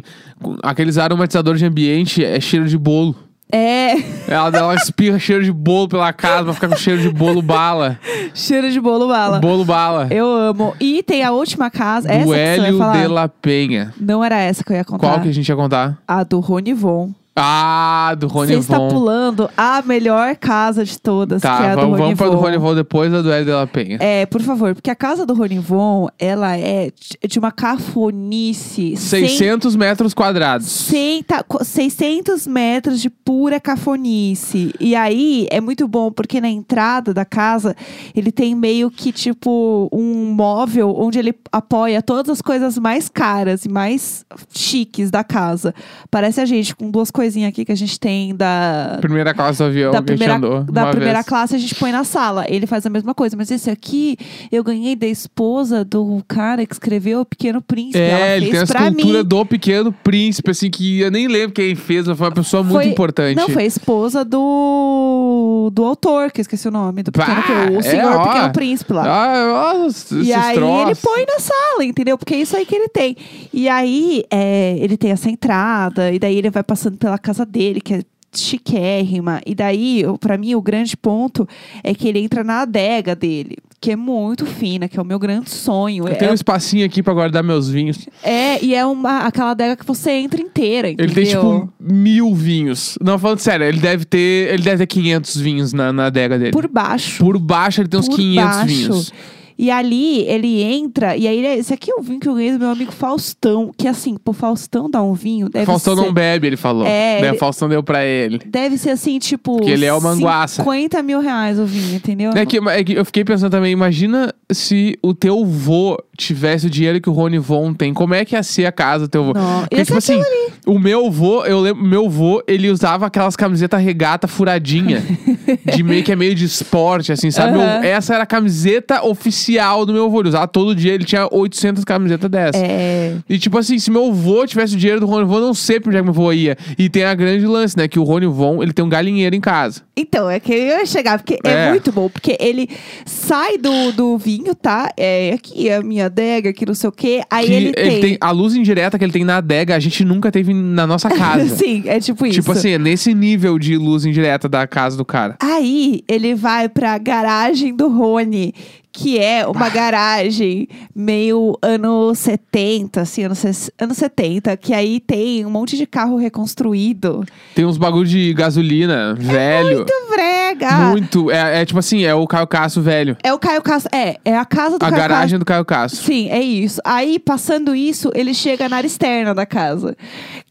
aqueles 0.63 0.97
aromatizadores 0.97 1.59
de 1.59 1.65
ambiente 1.65 2.23
é 2.23 2.39
cheiro 2.39 2.67
de 2.67 2.77
bolo. 2.77 3.15
É, 3.53 3.95
Ela, 4.29 4.57
ela 4.57 4.75
espirra 4.75 5.19
cheiro 5.19 5.43
de 5.43 5.51
bolo 5.51 5.89
pela 5.89 6.13
casa 6.13 6.45
pra 6.45 6.53
ficar 6.53 6.69
com 6.69 6.77
cheiro 6.77 7.01
de 7.01 7.09
bolo 7.09 7.41
bala. 7.41 7.99
cheiro 8.33 8.71
de 8.71 8.79
bolo 8.79 9.09
bala. 9.09 9.39
Bolo 9.41 9.65
bala. 9.65 10.07
Eu 10.09 10.25
amo. 10.25 10.73
E 10.79 11.03
tem 11.03 11.21
a 11.21 11.31
última 11.33 11.69
casa. 11.69 12.07
essa 12.09 12.19
do 12.25 12.31
que 12.31 12.37
você 12.37 12.57
vai 12.57 12.65
Hélio 12.67 12.77
falar. 12.77 13.01
de 13.01 13.07
la 13.07 13.27
Penha. 13.27 13.93
Não 13.99 14.23
era 14.23 14.37
essa 14.39 14.63
que 14.63 14.71
eu 14.71 14.77
ia 14.77 14.85
contar. 14.85 15.05
Qual 15.05 15.19
que 15.19 15.27
a 15.27 15.33
gente 15.33 15.49
ia 15.49 15.55
contar? 15.57 15.97
A 16.07 16.23
do 16.23 16.39
Rony 16.39 16.73
Von. 16.73 17.11
Ah, 17.33 18.13
do 18.19 18.27
Rony 18.27 18.47
Você 18.53 18.59
está 18.59 18.77
Von. 18.77 18.89
pulando 18.89 19.49
a 19.55 19.81
melhor 19.83 20.35
casa 20.35 20.83
de 20.83 20.99
todas, 20.99 21.41
Tá, 21.41 21.57
que 21.57 21.63
é 21.63 21.67
a 21.69 21.75
do 21.75 21.81
vamos, 21.81 21.91
Rony 21.91 22.01
vamos 22.03 22.17
pra 22.17 22.27
do 22.27 22.35
Von. 22.37 22.41
Rony 22.43 22.57
Von 22.57 22.75
depois 22.75 23.11
da 23.11 23.21
do 23.21 23.31
Hélio 23.31 23.45
de 23.45 23.51
la 23.51 23.65
Penha. 23.67 23.97
É, 24.01 24.25
por 24.25 24.41
favor, 24.41 24.75
porque 24.75 24.89
a 24.89 24.95
casa 24.95 25.25
do 25.25 25.33
Rony 25.33 25.57
Von, 25.57 26.09
ela 26.19 26.57
é 26.57 26.91
de- 27.27 27.39
uma 27.39 27.51
cafonice. 27.51 28.95
sem- 28.97 29.27
600 29.27 29.75
metros 29.75 30.13
quadrados. 30.13 30.67
Sem, 30.67 31.23
tá, 31.23 31.41
co- 31.43 31.63
600 31.63 32.45
metros 32.45 32.99
de 33.01 33.09
pura 33.09 33.59
cafonice. 33.59 34.73
E 34.79 34.95
aí 34.95 35.47
é 35.49 35.61
muito 35.61 35.87
bom, 35.87 36.11
porque 36.11 36.41
na 36.41 36.49
entrada 36.49 37.13
da 37.13 37.23
casa 37.25 37.75
ele 38.15 38.31
tem 38.31 38.53
meio 38.55 38.91
que 38.91 39.11
tipo 39.11 39.89
um 39.91 40.33
móvel 40.33 40.93
onde 40.97 41.17
ele 41.19 41.33
apoia 41.51 42.01
todas 42.01 42.29
as 42.29 42.41
coisas 42.41 42.77
mais 42.77 43.07
caras 43.07 43.63
e 43.65 43.69
mais 43.69 44.25
chiques 44.49 45.09
da 45.09 45.23
casa. 45.23 45.73
Parece 46.09 46.41
a 46.41 46.45
gente 46.45 46.75
com 46.75 46.91
duas 46.91 47.09
coisinhas 47.21 47.49
aqui 47.49 47.63
que 47.63 47.71
a 47.71 47.75
gente 47.75 47.99
tem 47.99 48.35
da. 48.35 48.97
Primeira 48.99 49.31
classe 49.33 49.59
do 49.59 49.65
avião 49.65 49.91
Da 49.91 49.97
que 49.99 50.03
a 50.03 50.05
primeira, 50.05 50.33
gente 50.33 50.43
andou. 50.45 50.63
da 50.63 50.87
primeira 50.87 51.13
vez. 51.19 51.25
classe 51.27 51.55
a 51.55 51.59
gente 51.59 51.75
põe 51.75 51.91
na 51.91 52.03
sala. 52.03 52.45
Ele 52.47 52.65
faz 52.65 52.83
a 52.85 52.89
mesma 52.89 53.13
coisa. 53.13 53.37
Mas 53.37 53.51
esse 53.51 53.69
aqui 53.69 54.17
eu 54.51 54.63
ganhei 54.63 54.95
da 54.95 55.05
esposa 55.07 55.85
do 55.85 56.23
cara 56.27 56.65
que 56.65 56.73
escreveu 56.73 57.21
O 57.21 57.25
Pequeno 57.25 57.61
Príncipe. 57.61 57.99
Ela 57.99 58.25
É, 58.25 58.37
ele 58.37 58.49
fez 58.51 58.69
tem 58.69 58.81
a 58.81 58.87
escultura 58.87 59.19
mim. 59.19 59.23
do 59.25 59.45
Pequeno 59.45 59.91
Príncipe, 59.91 60.49
assim, 60.51 60.69
que 60.71 61.01
eu 61.01 61.11
nem 61.11 61.27
lembro 61.27 61.51
quem 61.51 61.75
fez, 61.75 62.07
mas 62.07 62.17
foi 62.17 62.27
uma 62.27 62.33
pessoa 62.33 62.63
muito 62.63 62.75
Foi- 62.75 62.87
importante. 62.87 63.35
Não, 63.35 63.49
foi 63.49 63.63
a 63.63 63.67
esposa 63.67 64.25
do, 64.25 65.69
do 65.71 65.83
autor, 65.85 66.31
que 66.31 66.39
eu 66.39 66.43
esqueci 66.43 66.67
o 66.67 66.71
nome. 66.71 67.03
Do 67.03 67.11
pequeno, 67.11 67.75
o 67.75 67.79
é, 67.79 67.81
senhor 67.83 68.15
ó. 68.15 68.27
Pequeno 68.27 68.51
Príncipe 68.53 68.93
lá. 68.93 69.03
Ah, 69.05 69.75
ó, 69.75 70.15
E 70.23 70.33
aí 70.33 70.55
troços. 70.55 70.85
ele 70.87 70.95
põe 70.95 71.25
na 71.25 71.39
sala, 71.39 71.83
entendeu? 71.83 72.17
Porque 72.17 72.33
é 72.33 72.37
isso 72.37 72.55
aí 72.55 72.65
que 72.65 72.75
ele 72.75 72.89
tem. 72.89 73.15
E 73.53 73.67
aí 73.69 74.23
é, 74.31 74.75
ele 74.79 74.97
tem 74.97 75.11
essa 75.11 75.29
entrada, 75.29 76.11
e 76.11 76.19
daí 76.19 76.35
ele 76.37 76.49
vai 76.49 76.63
passando 76.63 76.97
pela 76.97 77.10
casa 77.17 77.45
dele, 77.45 77.81
que 77.81 77.93
é 77.95 78.01
chiquérrima. 78.33 79.41
E 79.45 79.53
daí, 79.55 80.03
pra 80.19 80.37
mim, 80.37 80.55
o 80.55 80.61
grande 80.61 80.95
ponto 80.95 81.47
é 81.83 81.93
que 81.93 82.07
ele 82.07 82.19
entra 82.19 82.43
na 82.43 82.61
adega 82.61 83.15
dele, 83.15 83.57
que 83.79 83.91
é 83.91 83.95
muito 83.95 84.45
fina, 84.45 84.87
que 84.87 84.97
é 84.97 85.01
o 85.01 85.05
meu 85.05 85.19
grande 85.19 85.49
sonho. 85.49 86.05
Eu 86.07 86.13
É, 86.13 86.15
tenho 86.15 86.31
um 86.31 86.33
espacinho 86.35 86.85
aqui 86.85 87.01
pra 87.03 87.13
guardar 87.13 87.43
meus 87.43 87.69
vinhos. 87.69 88.07
é, 88.23 88.63
e 88.63 88.73
é 88.75 88.85
uma, 88.85 89.19
aquela 89.25 89.51
adega 89.51 89.75
que 89.75 89.85
você 89.85 90.11
entra 90.11 90.41
inteira, 90.41 90.89
entendeu? 90.89 91.05
Ele 91.05 91.15
tem, 91.15 91.25
tipo, 91.25 91.71
mil 91.79 92.33
vinhos. 92.33 92.97
Não, 93.01 93.17
falando 93.19 93.39
sério, 93.39 93.65
ele 93.65 93.79
deve 93.79 94.05
ter, 94.05 94.53
ele 94.53 94.63
deve 94.63 94.77
ter 94.77 94.87
500 94.87 95.35
vinhos 95.37 95.73
na, 95.73 95.91
na 95.91 96.05
adega 96.05 96.37
dele. 96.37 96.51
Por 96.51 96.67
baixo. 96.67 97.23
Por 97.23 97.37
baixo, 97.37 97.81
ele 97.81 97.89
tem 97.89 97.99
uns 97.99 98.07
por 98.07 98.15
500 98.15 98.45
baixo. 98.55 98.65
vinhos. 98.67 99.13
E 99.61 99.69
ali 99.69 100.21
ele 100.27 100.63
entra, 100.63 101.15
e 101.15 101.27
aí 101.27 101.37
ele- 101.37 101.59
esse 101.59 101.71
aqui 101.71 101.91
é 101.91 101.93
o 101.95 102.01
vinho 102.01 102.19
que 102.19 102.27
eu 102.27 102.33
ganhei 102.33 102.51
do 102.53 102.57
meu 102.57 102.69
amigo 102.69 102.91
Faustão, 102.91 103.71
que 103.77 103.87
assim, 103.87 104.15
pro 104.17 104.33
Faustão 104.33 104.89
dar 104.89 105.03
um 105.03 105.13
vinho, 105.13 105.47
deve 105.49 105.67
Faustão 105.67 105.95
ser. 105.95 106.01
não 106.01 106.11
bebe, 106.11 106.47
ele 106.47 106.57
falou. 106.57 106.83
É, 106.87 107.19
Daí 107.19 107.29
ele- 107.29 107.35
o 107.35 107.39
Faustão 107.39 107.69
deu 107.69 107.83
pra 107.83 108.03
ele. 108.03 108.39
Deve 108.43 108.75
ser 108.79 108.89
assim, 108.89 109.19
tipo. 109.19 109.57
Porque 109.57 109.69
ele 109.69 109.85
é 109.85 109.93
o 109.93 110.01
manguaça. 110.01 110.63
50 110.63 111.03
mil 111.03 111.19
reais 111.19 111.59
o 111.59 111.65
vinho, 111.65 111.95
entendeu? 111.95 112.31
É 112.33 112.43
que, 112.43 112.57
é 112.57 112.83
que 112.83 112.93
eu 112.93 113.05
fiquei 113.05 113.23
pensando 113.23 113.51
também, 113.51 113.71
imagina 113.71 114.33
se 114.53 114.97
o 115.01 115.13
teu 115.13 115.45
vô 115.45 115.97
tivesse 116.17 116.67
o 116.67 116.69
dinheiro 116.69 117.01
que 117.01 117.09
o 117.09 117.13
Rony 117.13 117.37
Von 117.39 117.73
tem. 117.73 117.93
Como 117.93 118.13
é 118.13 118.23
que 118.23 118.35
ia 118.35 118.43
ser 118.43 118.65
a 118.65 118.71
casa 118.71 119.05
do 119.05 119.09
teu 119.09 119.23
vô? 119.25 119.33
Não, 119.33 119.61
Porque, 119.61 119.75
ia 119.75 119.85
tipo 119.85 119.99
ser 120.01 120.13
assim, 120.13 120.23
O 120.67 120.77
meu 120.77 121.07
avô, 121.07 121.43
eu 121.45 121.59
lembro, 121.59 121.83
meu 121.83 122.05
avô, 122.05 122.43
ele 122.47 122.69
usava 122.69 123.07
aquelas 123.07 123.35
camisetas 123.35 123.81
regata 123.81 124.27
furadinha. 124.27 125.01
de 125.73 125.81
meio 125.83 126.03
que 126.03 126.11
é 126.11 126.15
meio 126.15 126.35
de 126.35 126.45
esporte, 126.45 127.11
assim, 127.11 127.31
sabe? 127.31 127.57
Aham. 127.57 127.77
Eu- 127.83 127.89
essa 127.89 128.13
era 128.13 128.23
a 128.23 128.27
camiseta 128.27 129.03
oficial 129.03 129.85
do 129.85 129.93
meu 129.93 130.05
avô. 130.05 130.19
Ele 130.19 130.29
usava 130.29 130.47
todo 130.47 130.75
dia, 130.75 130.93
ele 130.93 131.05
tinha 131.05 131.27
800 131.31 131.83
camisetas 131.83 132.29
dessas. 132.29 132.61
É. 132.61 133.15
E 133.27 133.39
tipo 133.39 133.57
assim, 133.57 133.79
se 133.79 133.89
meu 133.89 134.07
avô 134.09 134.45
tivesse 134.45 134.75
o 134.75 134.77
dinheiro 134.77 134.99
do 134.99 135.07
Rony 135.07 135.25
Von, 135.25 135.35
eu 135.35 135.41
não 135.41 135.53
sei 135.53 135.79
pra 135.79 135.89
onde 135.89 135.97
é 135.97 135.99
que 136.01 136.03
meu 136.03 136.13
avô 136.13 136.31
ia. 136.31 136.55
E 136.77 136.89
tem 136.89 137.03
a 137.03 137.15
grande 137.15 137.45
lance, 137.45 137.75
né? 137.77 137.87
Que 137.87 137.97
o 137.99 138.03
Rony 138.03 138.27
Von, 138.27 138.61
ele 138.61 138.73
tem 138.73 138.85
um 138.85 138.89
galinheiro 138.89 139.35
em 139.35 139.41
casa. 139.41 139.81
Então, 139.97 140.29
é 140.29 140.39
que 140.39 140.51
eu 140.53 140.57
ia 140.79 140.85
chegar, 140.85 141.17
porque 141.17 141.39
é. 141.43 141.51
É. 141.51 141.69
muito 141.69 141.91
bom, 141.91 142.09
porque 142.09 142.37
ele 142.39 142.69
sai 143.05 143.57
do, 143.57 143.91
do 143.91 144.17
vinho, 144.17 144.40
tá? 144.55 144.91
É 144.97 145.33
aqui 145.33 145.69
a 145.69 145.81
minha 145.81 146.05
adega, 146.05 146.51
que 146.53 146.65
não 146.65 146.73
sei 146.73 146.89
o 146.89 146.91
quê. 146.91 147.21
Aí 147.29 147.47
que 147.47 147.53
ele, 147.53 148.01
tem. 148.01 148.17
a 148.19 148.31
luz 148.31 148.55
indireta 148.55 148.97
que 148.97 149.05
ele 149.05 149.11
tem 149.11 149.23
na 149.23 149.37
adega, 149.37 149.75
a 149.75 149.79
gente 149.79 150.03
nunca 150.03 150.31
teve 150.31 150.53
na 150.53 150.85
nossa 150.85 151.09
casa. 151.15 151.55
Sim, 151.55 151.83
é 151.85 151.99
tipo 151.99 152.25
isso. 152.25 152.39
Tipo 152.39 152.51
assim, 152.51 152.71
é 152.71 152.77
nesse 152.77 153.13
nível 153.13 153.57
de 153.57 153.77
luz 153.77 154.05
indireta 154.05 154.49
da 154.49 154.67
casa 154.67 154.97
do 154.97 155.05
cara. 155.05 155.37
Aí 155.41 156.03
ele 156.07 156.35
vai 156.35 156.67
pra 156.67 156.97
garagem 156.97 157.75
do 157.75 157.87
Rony, 157.87 158.53
que 158.91 159.17
é 159.17 159.47
uma 159.47 159.69
garagem 159.69 160.67
meio 160.93 161.57
anos 161.61 162.19
70, 162.19 163.01
assim, 163.01 163.23
anos, 163.23 163.71
anos 163.79 163.97
70, 163.97 164.57
que 164.57 164.73
aí 164.73 164.99
tem 164.99 165.45
um 165.45 165.49
monte 165.49 165.77
de 165.77 165.85
carro 165.85 166.17
reconstruído. 166.17 167.23
Tem 167.55 167.65
uns 167.65 167.77
bagulho 167.77 168.07
de 168.07 168.33
gasolina, 168.33 169.13
velho. 169.15 169.77
Muito 169.77 169.93
brega! 170.09 170.71
Muito. 170.89 171.31
É, 171.31 171.61
é 171.61 171.65
tipo 171.65 171.79
assim, 171.79 172.03
é 172.03 172.13
o 172.13 172.27
Caio 172.27 172.47
Castro 172.47 172.81
velho. 172.81 173.15
É 173.23 173.33
o 173.33 173.39
Caio 173.39 173.61
Castro. 173.61 173.89
É, 173.95 174.17
é 174.25 174.37
a 174.37 174.45
casa 174.45 174.77
do 174.77 174.85
A 174.85 174.89
Caio 174.89 175.01
garagem 175.01 175.39
do 175.39 175.45
Caio 175.45 175.63
Castro. 175.63 176.03
Sim, 176.03 176.29
é 176.29 176.41
isso. 176.41 176.81
Aí, 176.83 177.17
passando 177.17 177.75
isso, 177.75 178.11
ele 178.13 178.33
chega 178.33 178.67
na 178.67 178.77
área 178.77 178.87
externa 178.87 179.33
da 179.33 179.45
casa. 179.45 179.95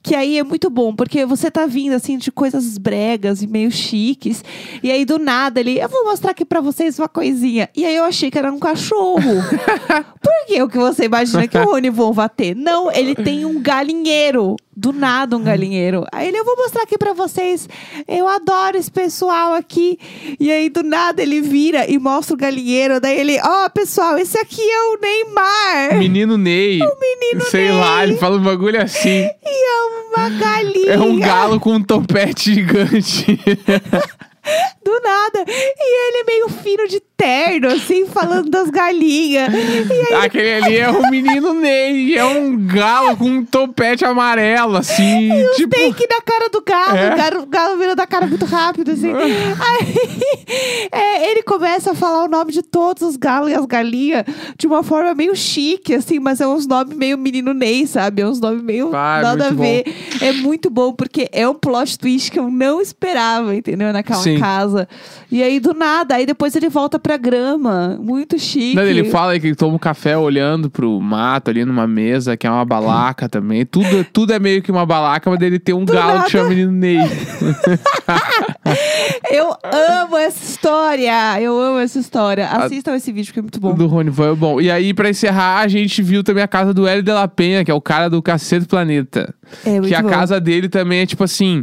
Que 0.03 0.15
aí 0.15 0.39
é 0.39 0.43
muito 0.43 0.71
bom, 0.71 0.95
porque 0.95 1.27
você 1.27 1.51
tá 1.51 1.67
vindo, 1.67 1.93
assim, 1.93 2.17
de 2.17 2.33
coisas 2.33 2.79
bregas 2.79 3.43
e 3.43 3.47
meio 3.47 3.71
chiques. 3.71 4.43
E 4.83 4.91
aí, 4.91 5.05
do 5.05 5.19
nada, 5.19 5.61
ele... 5.61 5.79
Eu 5.79 5.89
vou 5.89 6.05
mostrar 6.05 6.31
aqui 6.31 6.45
pra 6.45 6.61
vocês 6.61 6.99
uma 6.99 7.09
coisinha. 7.09 7.69
E 7.77 7.85
aí, 7.85 7.97
eu 7.97 8.05
achei 8.05 8.31
que 8.31 8.39
era 8.39 8.51
um 8.51 8.59
cachorro. 8.59 9.21
Por 10.23 10.47
que 10.47 10.63
o 10.63 10.69
que 10.69 10.79
você 10.79 11.05
imagina 11.05 11.47
que 11.47 11.59
o 11.59 11.65
Rony 11.69 11.91
Von 11.91 12.13
vai 12.13 12.29
ter? 12.29 12.57
Não, 12.57 12.91
ele 12.91 13.15
tem 13.15 13.45
um 13.45 13.61
galinheiro. 13.61 14.57
Do 14.81 14.95
nada, 14.95 15.37
um 15.37 15.43
galinheiro. 15.43 16.07
Aí 16.11 16.29
ele, 16.29 16.39
eu 16.39 16.45
vou 16.45 16.57
mostrar 16.57 16.85
aqui 16.85 16.97
pra 16.97 17.13
vocês. 17.13 17.69
Eu 18.09 18.27
adoro 18.27 18.79
esse 18.79 18.91
pessoal 18.91 19.53
aqui. 19.53 19.99
E 20.41 20.51
aí, 20.51 20.71
do 20.71 20.83
nada, 20.83 21.21
ele 21.21 21.43
vira 21.43 21.85
e 21.87 21.99
mostra 21.99 22.33
o 22.33 22.39
galinheiro. 22.39 22.99
Daí 22.99 23.21
ele, 23.21 23.39
ó, 23.45 23.69
pessoal, 23.69 24.17
esse 24.17 24.39
aqui 24.39 24.63
é 24.63 24.81
o 24.85 24.99
Neymar. 24.99 25.99
Menino 25.99 26.39
Ney. 26.39 26.79
menino 26.79 27.45
Sei 27.51 27.69
Ney. 27.69 27.79
lá, 27.79 28.05
ele 28.05 28.17
fala 28.17 28.39
um 28.39 28.43
bagulho 28.43 28.81
assim. 28.81 29.29
E 29.45 29.69
é 29.69 29.83
uma 30.17 30.31
galinha. 30.31 30.93
É 30.95 30.99
um 30.99 31.19
galo 31.21 31.61
com 31.61 31.75
um 31.75 31.83
topete 31.83 32.55
gigante. 32.55 33.39
Do 34.83 35.01
nada. 35.03 35.45
E 35.47 36.09
ele 36.09 36.25
meio 36.25 36.49
fino 36.49 36.89
de 36.89 37.01
terno, 37.21 37.69
assim, 37.69 38.07
falando 38.07 38.49
das 38.49 38.71
galinhas. 38.71 39.53
E 39.53 40.15
aí, 40.15 40.25
Aquele 40.25 40.55
ali 40.55 40.79
é 40.79 40.89
o 40.89 41.11
menino 41.11 41.53
Ney. 41.53 42.17
É 42.17 42.25
um 42.25 42.57
galo 42.67 43.15
com 43.15 43.27
um 43.27 43.45
topete 43.45 44.07
amarelo, 44.07 44.79
assim. 44.79 45.31
os 45.45 45.57
tipo. 45.57 45.77
take 45.77 46.07
na 46.09 46.23
cara 46.23 46.49
do 46.49 46.63
galo. 46.63 46.97
É. 46.97 47.39
O 47.39 47.47
galo, 47.47 47.77
vira 47.77 47.95
da 47.95 48.07
cara 48.07 48.27
muito 48.27 48.47
rápido, 48.47 48.93
assim. 48.93 49.13
Aí 49.13 50.89
é, 50.91 51.31
ele 51.31 51.43
começa 51.43 51.93
a 51.93 51.95
falar 51.95 52.25
o 52.25 52.29
nome 52.29 52.53
de 52.53 52.63
todos 52.63 53.03
os 53.03 53.17
galos 53.17 53.51
e 53.51 53.55
as 53.55 53.67
galinhas 53.67 54.25
de 54.57 54.67
uma 54.67 54.83
forma 54.83 55.15
meio 55.15 55.37
chique, 55.37 55.95
assim, 55.95 56.19
mas 56.19 56.41
é 56.41 56.47
uns 56.47 56.67
nomes 56.67 56.97
meio 56.97 57.19
menino 57.19 57.53
Ney, 57.53 57.87
sabe? 57.87 58.23
É 58.23 58.27
uns 58.27 58.41
nomes 58.41 58.63
meio 58.63 58.91
Ah, 58.95 59.19
é 59.19 59.23
nada 59.23 59.49
a 59.49 59.51
ver. 59.51 59.85
É 60.23 60.33
muito 60.33 60.71
bom, 60.71 60.93
porque 60.93 61.29
é 61.33 61.47
um 61.47 61.55
plot 61.55 61.99
twist 61.99 62.31
que 62.31 62.39
eu 62.39 62.51
não 62.51 62.81
esperava, 62.81 63.55
entendeu? 63.55 63.93
Naquela 63.93 64.23
Sim. 64.23 64.39
casa. 64.39 64.89
E 65.31 65.43
aí, 65.43 65.61
do 65.61 65.75
nada, 65.75 66.15
aí 66.15 66.25
depois 66.25 66.57
ele 66.57 66.69
volta 66.69 66.99
pra 66.99 67.10
grama. 67.17 67.99
Muito 68.01 68.39
chique. 68.39 68.75
Não, 68.75 68.83
ele 68.83 69.05
fala 69.05 69.39
que 69.39 69.47
ele 69.47 69.57
toma 69.57 69.75
um 69.75 69.79
café 69.79 70.17
olhando 70.17 70.71
pro 70.71 71.01
mato 71.01 71.51
ali 71.51 71.65
numa 71.65 71.87
mesa, 71.87 72.37
que 72.37 72.47
é 72.47 72.51
uma 72.51 72.65
balaca 72.65 73.29
também. 73.29 73.65
Tudo, 73.67 74.05
tudo 74.13 74.33
é 74.33 74.39
meio 74.39 74.63
que 74.63 74.71
uma 74.71 74.87
balaca, 74.87 75.31
mas 75.31 75.41
ele 75.41 75.59
tem 75.59 75.75
um 75.75 75.85
Do 75.85 75.93
galo 75.93 76.15
nada. 76.15 76.25
que 76.25 76.31
chama 76.31 76.49
menino 76.51 76.73
Ney. 76.73 76.99
Eu 79.31 79.55
amo 79.65 80.17
essa 80.17 80.45
história! 80.45 81.41
Eu 81.41 81.59
amo 81.59 81.79
essa 81.79 81.99
história. 81.99 82.47
Assistam 82.49 82.95
esse 82.95 83.13
vídeo, 83.13 83.33
que 83.33 83.39
é 83.39 83.43
muito 83.43 83.61
bom. 83.61 83.75
do 83.75 83.87
Rony 83.87 84.11
foi 84.11 84.35
bom. 84.35 84.61
E 84.61 84.71
aí, 84.71 84.93
pra 84.93 85.09
encerrar, 85.09 85.61
a 85.61 85.69
gente 85.69 86.03
viu 86.03 86.23
também 86.25 86.43
a 86.43 86.49
casa 86.49 86.75
do 86.75 86.87
Hélio 86.87 87.03
de 87.03 87.13
la 87.13 87.29
Penha, 87.29 87.65
que 87.65 87.71
é 87.71 87.75
o 87.75 87.81
cara 87.81 88.09
do 88.09 88.21
Cacete 88.23 88.67
do 88.67 88.69
Planeta. 88.69 89.35
É 89.65 89.81
que 89.81 89.95
a 89.95 90.03
bom. 90.03 90.09
casa 90.09 90.41
dele 90.41 90.69
também 90.69 91.01
é 91.01 91.07
tipo 91.07 91.25
assim. 91.25 91.63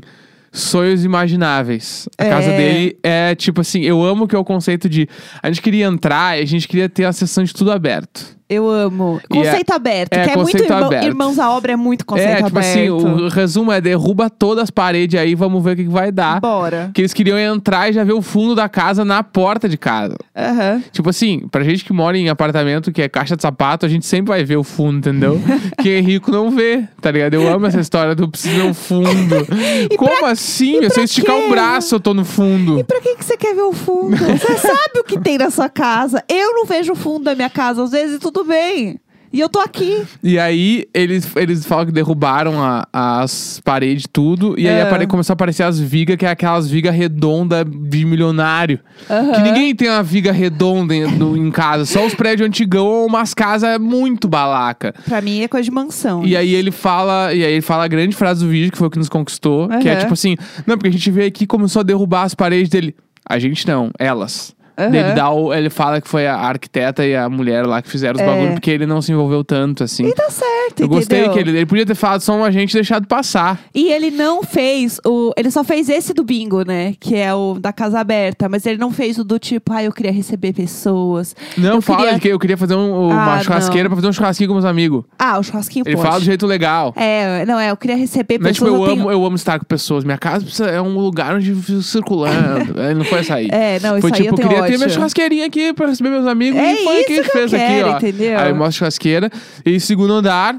Sonhos 0.60 1.04
imagináveis. 1.04 2.08
A 2.18 2.24
É. 2.26 2.30
casa 2.30 2.50
dele 2.52 2.98
é 3.04 3.36
tipo 3.36 3.62
assim, 3.62 3.82
eu 3.82 4.04
amo 4.04 4.28
que 4.28 4.36
é 4.36 4.40
o 4.40 4.44
conceito 4.44 4.88
de 4.90 5.08
a 5.42 5.48
gente 5.50 5.62
queria 5.62 5.86
entrar 5.86 6.38
e 6.38 6.42
a 6.44 6.46
gente 6.46 6.68
queria 6.68 6.88
ter 6.90 7.06
a 7.06 7.14
sessão 7.14 7.44
de 7.44 7.54
tudo 7.54 7.72
aberto. 7.72 8.37
Eu 8.50 8.70
amo. 8.70 9.20
E 9.34 9.38
é- 9.40 9.44
Conceito 9.44 9.72
aberto. 9.72 10.14
é, 10.14 10.24
que 10.24 10.30
é 10.32 10.36
muito 10.36 10.52
conceito 10.52 10.72
irmão- 10.72 10.86
aberto. 10.88 11.04
Irmãos 11.06 11.40
à 11.40 11.50
obra 11.52 11.74
é 11.74 11.76
muito 11.76 12.06
conceito 12.06 12.30
é, 12.30 12.36
tipo 12.38 12.48
aberto. 12.48 12.66
assim, 12.70 12.90
o 12.90 13.28
resumo 13.28 13.72
é 13.72 13.82
derruba 13.82 14.30
todas 14.30 14.64
as 14.64 14.70
paredes 14.72 15.20
aí, 15.20 15.36
vamos 15.36 15.62
ver 15.64 15.72
o 15.72 15.76
que, 15.76 15.84
que 15.84 15.90
vai 15.90 16.12
dar. 16.12 16.40
Bora. 16.40 16.90
Que 16.94 17.02
eles 17.02 17.14
queriam 17.14 17.38
entrar 17.38 17.90
e 17.90 17.94
já 17.94 18.04
ver 18.06 18.14
o 18.14 18.22
fundo 18.22 18.56
da 18.56 18.70
casa 18.70 19.04
na 19.04 19.22
porta 19.22 19.68
de 19.68 19.78
casa. 19.78 20.16
Aham. 20.36 20.82
Tipo 20.92 21.10
assim, 21.10 21.42
pra 21.52 21.64
gente 21.64 21.84
que 21.84 21.92
mora 21.92 22.18
em 22.18 22.30
apartamento 22.30 22.92
que 22.92 23.02
é 23.02 23.10
caixa 23.10 23.36
de 23.36 23.42
sapato, 23.42 23.86
a 23.86 23.90
gente 23.90 24.06
sempre 24.06 24.30
vai 24.30 24.44
ver 24.46 24.56
o 24.58 24.64
fundo, 24.64 24.98
entendeu? 24.98 25.42
Quem 25.82 25.94
é 25.94 26.00
rico 26.00 26.32
não 26.32 26.50
vê, 26.50 26.84
tá 27.02 27.12
ligado? 27.12 27.34
Eu 27.34 27.48
amo 27.54 27.66
essa 27.66 27.80
história 27.82 28.16
do 28.16 28.30
preciso 28.30 28.56
ver 28.56 28.70
o 28.70 28.74
fundo. 28.74 29.36
Como 29.98 30.26
assim? 30.26 30.78
e 30.78 30.80
meu? 30.82 30.90
Se 30.90 30.94
pra 30.96 31.02
eu 31.02 31.06
esticar 31.06 31.36
quê? 31.36 31.42
um 31.42 31.50
braço, 31.50 31.96
eu 31.96 32.00
tô 32.00 32.14
no 32.14 32.24
fundo. 32.24 32.80
E 32.80 32.84
pra 32.84 33.02
que, 33.02 33.16
que 33.16 33.26
você 33.26 33.36
quer 33.36 33.54
ver 33.54 33.62
o 33.64 33.74
fundo? 33.74 34.16
Você 34.16 34.58
sabe 34.58 35.00
o 35.00 35.04
que 35.04 35.20
tem 35.20 35.38
na 35.38 35.50
sua 35.50 35.68
casa. 35.70 36.24
Eu 36.30 36.54
não 36.54 36.66
vejo 36.66 36.94
o 36.94 36.96
fundo 36.96 37.26
da 37.26 37.36
minha 37.36 37.50
casa, 37.50 37.84
às 37.84 37.92
vezes 37.92 38.20
tudo 38.20 38.37
bem. 38.44 39.00
E 39.32 39.42
eu 39.42 39.50
tô 39.50 39.60
aqui. 39.60 40.04
E 40.24 40.40
aí, 40.40 40.86
eles, 40.94 41.30
eles 41.36 41.66
falam 41.66 41.86
que 41.86 41.92
derrubaram 41.92 42.64
a- 42.64 42.88
as 42.94 43.60
paredes, 43.62 44.06
tudo. 44.12 44.56
E 44.58 44.66
aí 44.70 44.76
É. 44.76 44.82
apare- 44.84 45.06
começou 45.06 45.34
a 45.34 45.36
aparecer 45.36 45.64
as 45.64 45.78
vigas, 45.78 46.16
que 46.16 46.26
é 46.26 46.30
aquelas 46.30 46.70
vigas 46.72 46.96
redondas 46.96 47.66
de 47.70 48.06
milionário. 48.06 48.80
Aham. 49.10 49.34
Que 49.34 49.42
ninguém 49.42 49.76
tem 49.76 49.90
uma 49.90 50.02
viga 50.02 50.32
redonda 50.32 50.96
em, 50.96 51.06
no- 51.12 51.36
em 51.36 51.52
casa. 51.52 51.86
Só 51.86 52.06
os 52.06 52.16
prédios 52.16 52.48
antigão 52.48 52.86
ou 52.88 53.06
umas 53.06 53.34
casas 53.34 53.78
muito 53.80 54.30
balaca. 54.30 54.96
Pra 55.06 55.20
mim 55.22 55.42
é 55.42 55.48
coisa 55.50 55.66
de 55.66 55.72
mansão. 55.72 56.26
E 56.26 56.36
aí 56.36 56.56
ele 56.56 56.72
fala, 56.72 57.34
e 57.34 57.44
aí 57.44 57.52
ele 57.52 57.62
fala 57.62 57.84
a 57.84 57.88
grande 57.90 58.16
frase 58.16 58.46
do 58.46 58.50
vídeo, 58.50 58.72
que 58.72 58.78
foi 58.78 58.88
o 58.88 58.90
que 58.90 58.98
nos 58.98 59.10
conquistou, 59.10 59.68
que 59.68 59.90
é 59.90 59.92
Aham. 59.92 60.00
tipo 60.00 60.14
assim, 60.14 60.38
não, 60.66 60.78
porque 60.78 60.88
a 60.88 60.92
gente 60.92 61.12
veio 61.12 61.28
aqui 61.28 61.44
e 61.44 61.48
começou 61.48 61.82
a 61.82 61.84
derrubar 61.84 62.24
as 62.24 62.34
paredes 62.34 62.70
dele. 62.70 62.96
A 63.30 63.38
gente 63.38 63.68
não, 63.68 63.92
elas. 64.00 64.56
Aham. 64.78 64.94
Ele, 64.96 65.14
dá 65.14 65.32
o- 65.32 65.54
ele 65.54 65.70
fala 65.70 66.00
que 66.00 66.08
foi 66.08 66.28
a 66.28 66.36
arquiteta 66.36 67.06
e 67.06 67.16
a 67.16 67.28
mulher 67.28 67.66
lá 67.66 67.82
que 67.82 67.90
fizeram 67.90 68.16
os 68.16 68.22
É. 68.22 68.26
bagulhos, 68.26 68.54
porque 68.54 68.70
ele 68.70 68.86
não 68.86 69.02
se 69.02 69.12
envolveu 69.12 69.44
tanto, 69.44 69.84
assim. 69.84 70.06
E 70.06 70.14
tá 70.14 70.30
certo, 70.30 70.57
Eu 70.80 70.88
gostei 70.88 71.20
entendeu? 71.20 71.34
que 71.34 71.40
ele, 71.50 71.58
ele 71.58 71.66
podia 71.66 71.86
ter 71.86 71.96
falado 71.96 72.22
só 72.22 72.36
uma 72.36 72.52
gente 72.52 72.72
e 72.72 72.74
deixado 72.76 73.08
passar. 73.08 73.60
E 73.74 73.92
ele 73.92 74.12
não 74.12 74.44
fez 74.44 75.00
o. 75.06 75.32
Ele 75.38 75.50
só 75.52 75.64
fez 75.64 75.90
esse 75.90 76.14
do 76.14 76.24
bingo, 76.24 76.64
né? 76.66 76.94
Que 77.00 77.16
é 77.16 77.34
o 77.34 77.58
da 77.60 77.72
casa 77.74 78.00
aberta. 78.00 78.48
Mas 78.50 78.66
ele 78.66 78.78
não 78.78 78.92
fez 78.92 79.18
o 79.18 79.24
do 79.24 79.40
tipo, 79.40 79.72
ah, 79.74 79.84
eu 79.84 79.92
queria 79.92 80.12
receber 80.12 80.54
pessoas. 80.54 81.36
Não, 81.58 81.76
eu 81.76 81.82
fala 81.82 82.04
queria... 82.06 82.20
que 82.20 82.28
eu 82.30 82.40
queria 82.40 82.58
fazer 82.58 82.76
um- 82.76 83.08
uma 83.10 83.36
Ah, 83.36 83.44
churrasqueira 83.44 83.90
pra 83.90 83.96
fazer 83.96 84.08
um 84.08 84.14
churrasquinho 84.14 84.48
com 84.50 84.54
meus 84.56 84.66
amigos. 84.66 85.04
Ah, 85.18 85.40
o 85.40 85.44
churrasquinho 85.44 85.84
Ele 85.86 85.96
pode. 85.96 86.08
fala 86.08 86.20
do 86.20 86.26
jeito 86.26 86.46
legal. 86.46 86.94
É, 86.96 87.46
não, 87.46 87.60
é, 87.60 87.72
eu 87.72 87.78
queria 87.78 87.96
receber 87.98 88.40
Não 88.40 88.50
é 88.50 88.54
tipo, 88.54 88.66
pessoas. 88.66 88.82
eu, 88.82 88.86
eu 88.88 88.92
tenho- 88.94 89.02
amo, 89.02 89.12
eu 89.12 89.26
amo 89.26 89.36
estar 89.36 89.60
com 89.60 89.66
pessoas. 89.66 90.04
Minha 90.04 90.18
casa 90.18 90.44
precisa- 90.46 90.70
é 90.70 90.82
um 90.82 90.98
lugar 90.98 91.36
onde 91.36 91.52
eu 91.52 91.58
fico 91.58 91.82
circulando. 91.82 92.80
Ele 92.80 92.94
não 92.96 93.06
foi 93.06 93.20
essa 93.20 93.36
aí. 93.36 93.48
É, 93.52 93.80
não, 93.80 93.98
isso 93.98 94.02
Foi 94.08 94.12
aí 94.12 94.24
tipo, 94.24 94.34
eu 94.34 94.36
tenho 94.38 94.50
queria 94.50 94.66
ter 94.66 94.78
minha 94.78 94.90
churrasqueirinha 94.90 95.46
aqui 95.46 95.74
pra 95.74 95.88
receber 95.88 96.10
meus 96.10 96.28
amigos. 96.28 96.60
É 96.60 96.74
e 96.74 96.84
foi 96.84 97.02
o 97.02 97.06
que 97.06 97.14
a 97.14 97.16
isso 97.16 97.24
gente 97.24 97.32
que 97.32 97.38
eu 97.38 97.42
fez 97.50 97.54
aqui, 97.54 97.66
quero, 97.66 97.90
ó. 97.90 97.98
entendeu? 97.98 98.40
Aí 98.40 98.54
mostra 98.54 98.68
a 98.68 98.72
churrasqueira. 98.72 99.32
E 99.66 99.80
segundo 99.80 100.14
andar, 100.14 100.57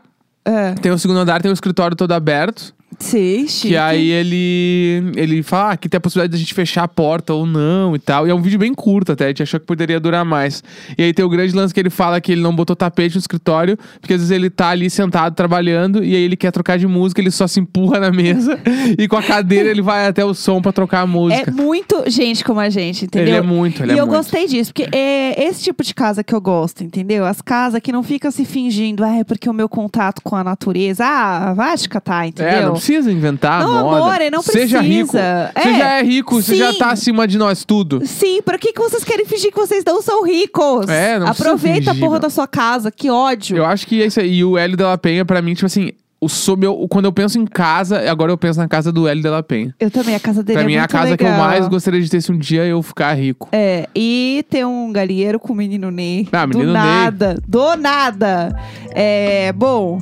É. 0.49 0.73
tem 0.75 0.91
o 0.91 0.99
segundo 0.99 1.21
andar, 1.21 1.43
tem 1.43 1.51
o 1.51 1.53
escritório 1.53 1.95
todo 1.95 2.13
aberto. 2.13 2.75
Sim, 2.99 3.47
chique. 3.47 3.69
Que 3.69 3.77
aí 3.77 4.11
ele 4.11 5.13
ele 5.17 5.43
fala 5.43 5.73
ah, 5.73 5.77
que 5.77 5.89
tem 5.89 5.99
a 5.99 6.01
possibilidade 6.01 6.31
de 6.33 6.37
a 6.37 6.39
gente 6.41 6.55
fechar 6.55 6.83
a 6.85 6.89
porta 6.89 7.33
ou 7.33 7.47
não 7.47 7.95
e 7.95 7.99
tal. 7.99 8.27
E 8.27 8.31
é 8.31 8.35
um 8.35 8.41
vídeo 8.43 8.59
bem 8.59 8.75
curto 8.75 9.13
até, 9.13 9.27
a 9.27 9.29
gente 9.29 9.43
achou 9.43 9.61
que 9.61 9.67
poderia 9.67 10.01
durar 10.01 10.25
mais. 10.25 10.63
E 10.97 11.03
aí 11.03 11.13
tem 11.13 11.25
o 11.25 11.29
grande 11.29 11.55
lance 11.55 11.73
que 11.73 11.81
ele 11.81 11.91
fala 11.91 12.21
que 12.21 12.33
ele 12.33 12.41
não 12.41 12.55
botou 12.55 12.75
tapete 12.75 13.15
no 13.15 13.21
escritório, 13.21 13.77
porque 14.01 14.15
às 14.15 14.21
vezes 14.21 14.31
ele 14.31 14.51
tá 14.51 14.69
ali 14.71 14.89
sentado 14.91 15.35
trabalhando 15.35 16.03
e 16.05 16.15
aí 16.15 16.23
ele 16.23 16.37
quer 16.37 16.51
trocar 16.51 16.79
de 16.79 16.87
música, 16.87 17.21
ele 17.21 17.31
só 17.31 17.47
se 17.47 17.61
empurra 17.61 18.01
na 18.01 18.11
mesa 18.11 18.59
e 18.99 19.07
com 19.07 19.17
a 19.17 19.23
cadeira 19.23 19.69
ele 19.69 19.83
vai 19.83 20.07
até 20.07 20.25
o 20.25 20.35
som 20.35 20.61
pra 20.61 20.73
trocar 20.73 21.01
a 21.01 21.05
É 21.05 21.07
música. 21.07 21.51
muito 21.53 22.05
gente 22.09 22.45
como 22.45 22.61
a 22.61 22.69
gente, 22.69 23.05
entendeu? 23.05 23.29
Ele 23.29 23.37
é 23.37 23.43
muito, 23.43 23.83
ele 23.83 23.93
e 23.93 23.97
é 23.97 24.01
eu 24.01 24.07
muito. 24.07 24.17
gostei 24.17 24.47
disso, 24.47 24.73
porque 24.73 24.89
é 24.97 25.45
esse 25.45 25.63
tipo 25.65 25.83
de 25.85 25.95
casa 25.95 26.25
que 26.25 26.35
eu 26.35 26.41
gosto, 26.41 26.83
entendeu? 26.83 27.25
As 27.25 27.41
casas 27.41 27.81
que 27.81 27.93
não 27.93 28.03
ficam 28.03 28.31
se 28.31 28.45
fingindo, 28.45 29.05
ah, 29.05 29.17
é 29.19 29.25
porque 29.25 29.49
o 29.49 29.53
meu 29.53 29.69
contato 29.69 30.21
com 30.23 30.35
a 30.37 30.43
natureza, 30.43 31.05
ah, 31.05 31.55
vai 31.55 31.77
te 31.77 31.89
catar, 31.89 32.27
entendeu? 32.27 32.53
É, 32.53 32.65
não 32.67 32.77
precisa 32.93 33.13
inventar 33.13 33.63
Não, 33.63 33.85
moda. 33.85 33.97
amor, 34.17 34.31
não 34.33 34.43
Seja 34.43 34.81
rico. 34.81 35.13
precisa. 35.13 35.51
Você 35.55 35.69
É, 35.69 35.79
já 35.79 35.91
é 35.99 36.03
rico, 36.03 36.43
você 36.43 36.57
já 36.57 36.73
sim. 36.73 36.79
tá 36.79 36.91
acima 36.91 37.27
de 37.29 37.37
nós 37.39 37.65
tudo. 37.65 38.01
Sim, 38.07 38.41
pra 38.43 38.59
que, 38.59 38.73
que 38.73 38.81
vocês 38.81 39.05
querem 39.05 39.27
fingir 39.27 39.51
que 39.53 39.57
vocês 39.59 39.85
não 39.87 40.01
são 40.01 40.25
ricos? 40.25 40.89
É, 40.89 41.19
não 41.19 41.27
precisa 41.27 41.49
Aproveita 41.49 41.91
a 41.91 41.95
porra 41.95 42.13
meu. 42.13 42.21
da 42.21 42.31
sua 42.31 42.47
casa, 42.47 42.91
que 42.91 43.11
ódio. 43.11 43.59
Eu 43.59 43.65
acho 43.67 43.87
que 43.87 44.03
é 44.03 44.07
isso 44.07 44.21
aí. 44.21 44.39
E 44.39 44.45
o 44.45 44.57
Hélio 44.57 44.77
de 44.77 44.83
la 44.83 44.97
Penha, 44.97 45.25
pra 45.25 45.43
mim, 45.43 45.55
tipo 45.55 45.67
assim, 45.67 45.91
o 46.21 46.29
so- 46.29 46.57
meu- 46.57 46.87
quando 46.89 47.05
eu 47.05 47.13
penso 47.13 47.39
em 47.39 47.45
casa, 47.47 48.11
agora 48.11 48.33
eu 48.33 48.39
penso 48.39 48.59
na 48.59 48.67
casa 48.69 48.91
do 48.91 49.07
Hélio 49.07 49.23
de 49.23 49.29
la 49.29 49.43
Penha. 49.43 49.75
Eu 49.79 49.91
também, 49.91 50.15
a 50.15 50.21
casa 50.21 50.43
dele 50.43 50.55
Pra 50.59 50.63
é 50.63 50.67
mim 50.67 50.75
é 50.75 50.81
a 50.81 50.89
casa 50.89 51.17
que 51.17 51.23
eu 51.25 51.29
legal. 51.29 51.45
mais 51.47 51.69
gostaria 51.69 52.01
de 52.01 52.09
ter 52.11 52.21
se 52.21 52.33
um 52.33 52.39
dia 52.39 52.65
eu 52.65 52.83
ficar 52.83 53.13
rico. 53.15 53.49
É, 53.53 53.89
e 53.95 54.45
tem 54.49 54.65
um 54.65 54.91
galinheiro 54.93 55.39
com 55.39 55.53
o 55.53 55.57
menino 55.57 55.91
Ney. 55.91 56.27
Ah, 56.33 56.47
do 56.47 56.49
menino 56.59 56.73
Ney. 56.73 56.83
nada, 56.83 57.37
do 57.47 57.77
nada. 57.77 58.57
É, 58.95 59.53
bom, 59.53 60.01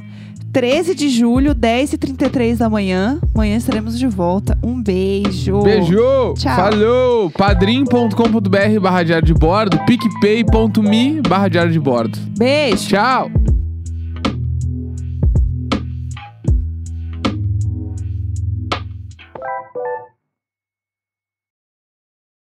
13 0.57 0.95
de 0.95 1.11
julho, 1.11 1.55
10h33 1.55 2.57
da 2.57 2.71
manhã. 2.71 3.21
Amanhã 3.35 3.59
estaremos 3.59 3.99
de 3.99 4.07
volta. 4.07 4.57
Um 4.63 4.83
beijo. 4.83 5.61
Beijo! 5.61 6.33
Tchau. 6.33 6.57
Falou! 6.57 7.31
padrim.com.br 7.31 8.81
barra 8.81 9.03
diário 9.03 9.27
de 9.27 9.35
bordo, 9.35 9.79
picpay.me 9.85 11.21
barra 11.29 11.49
diário 11.49 11.71
de 11.71 11.79
bordo. 11.79 12.19
Beijo. 12.39 12.89
Tchau! 12.89 13.31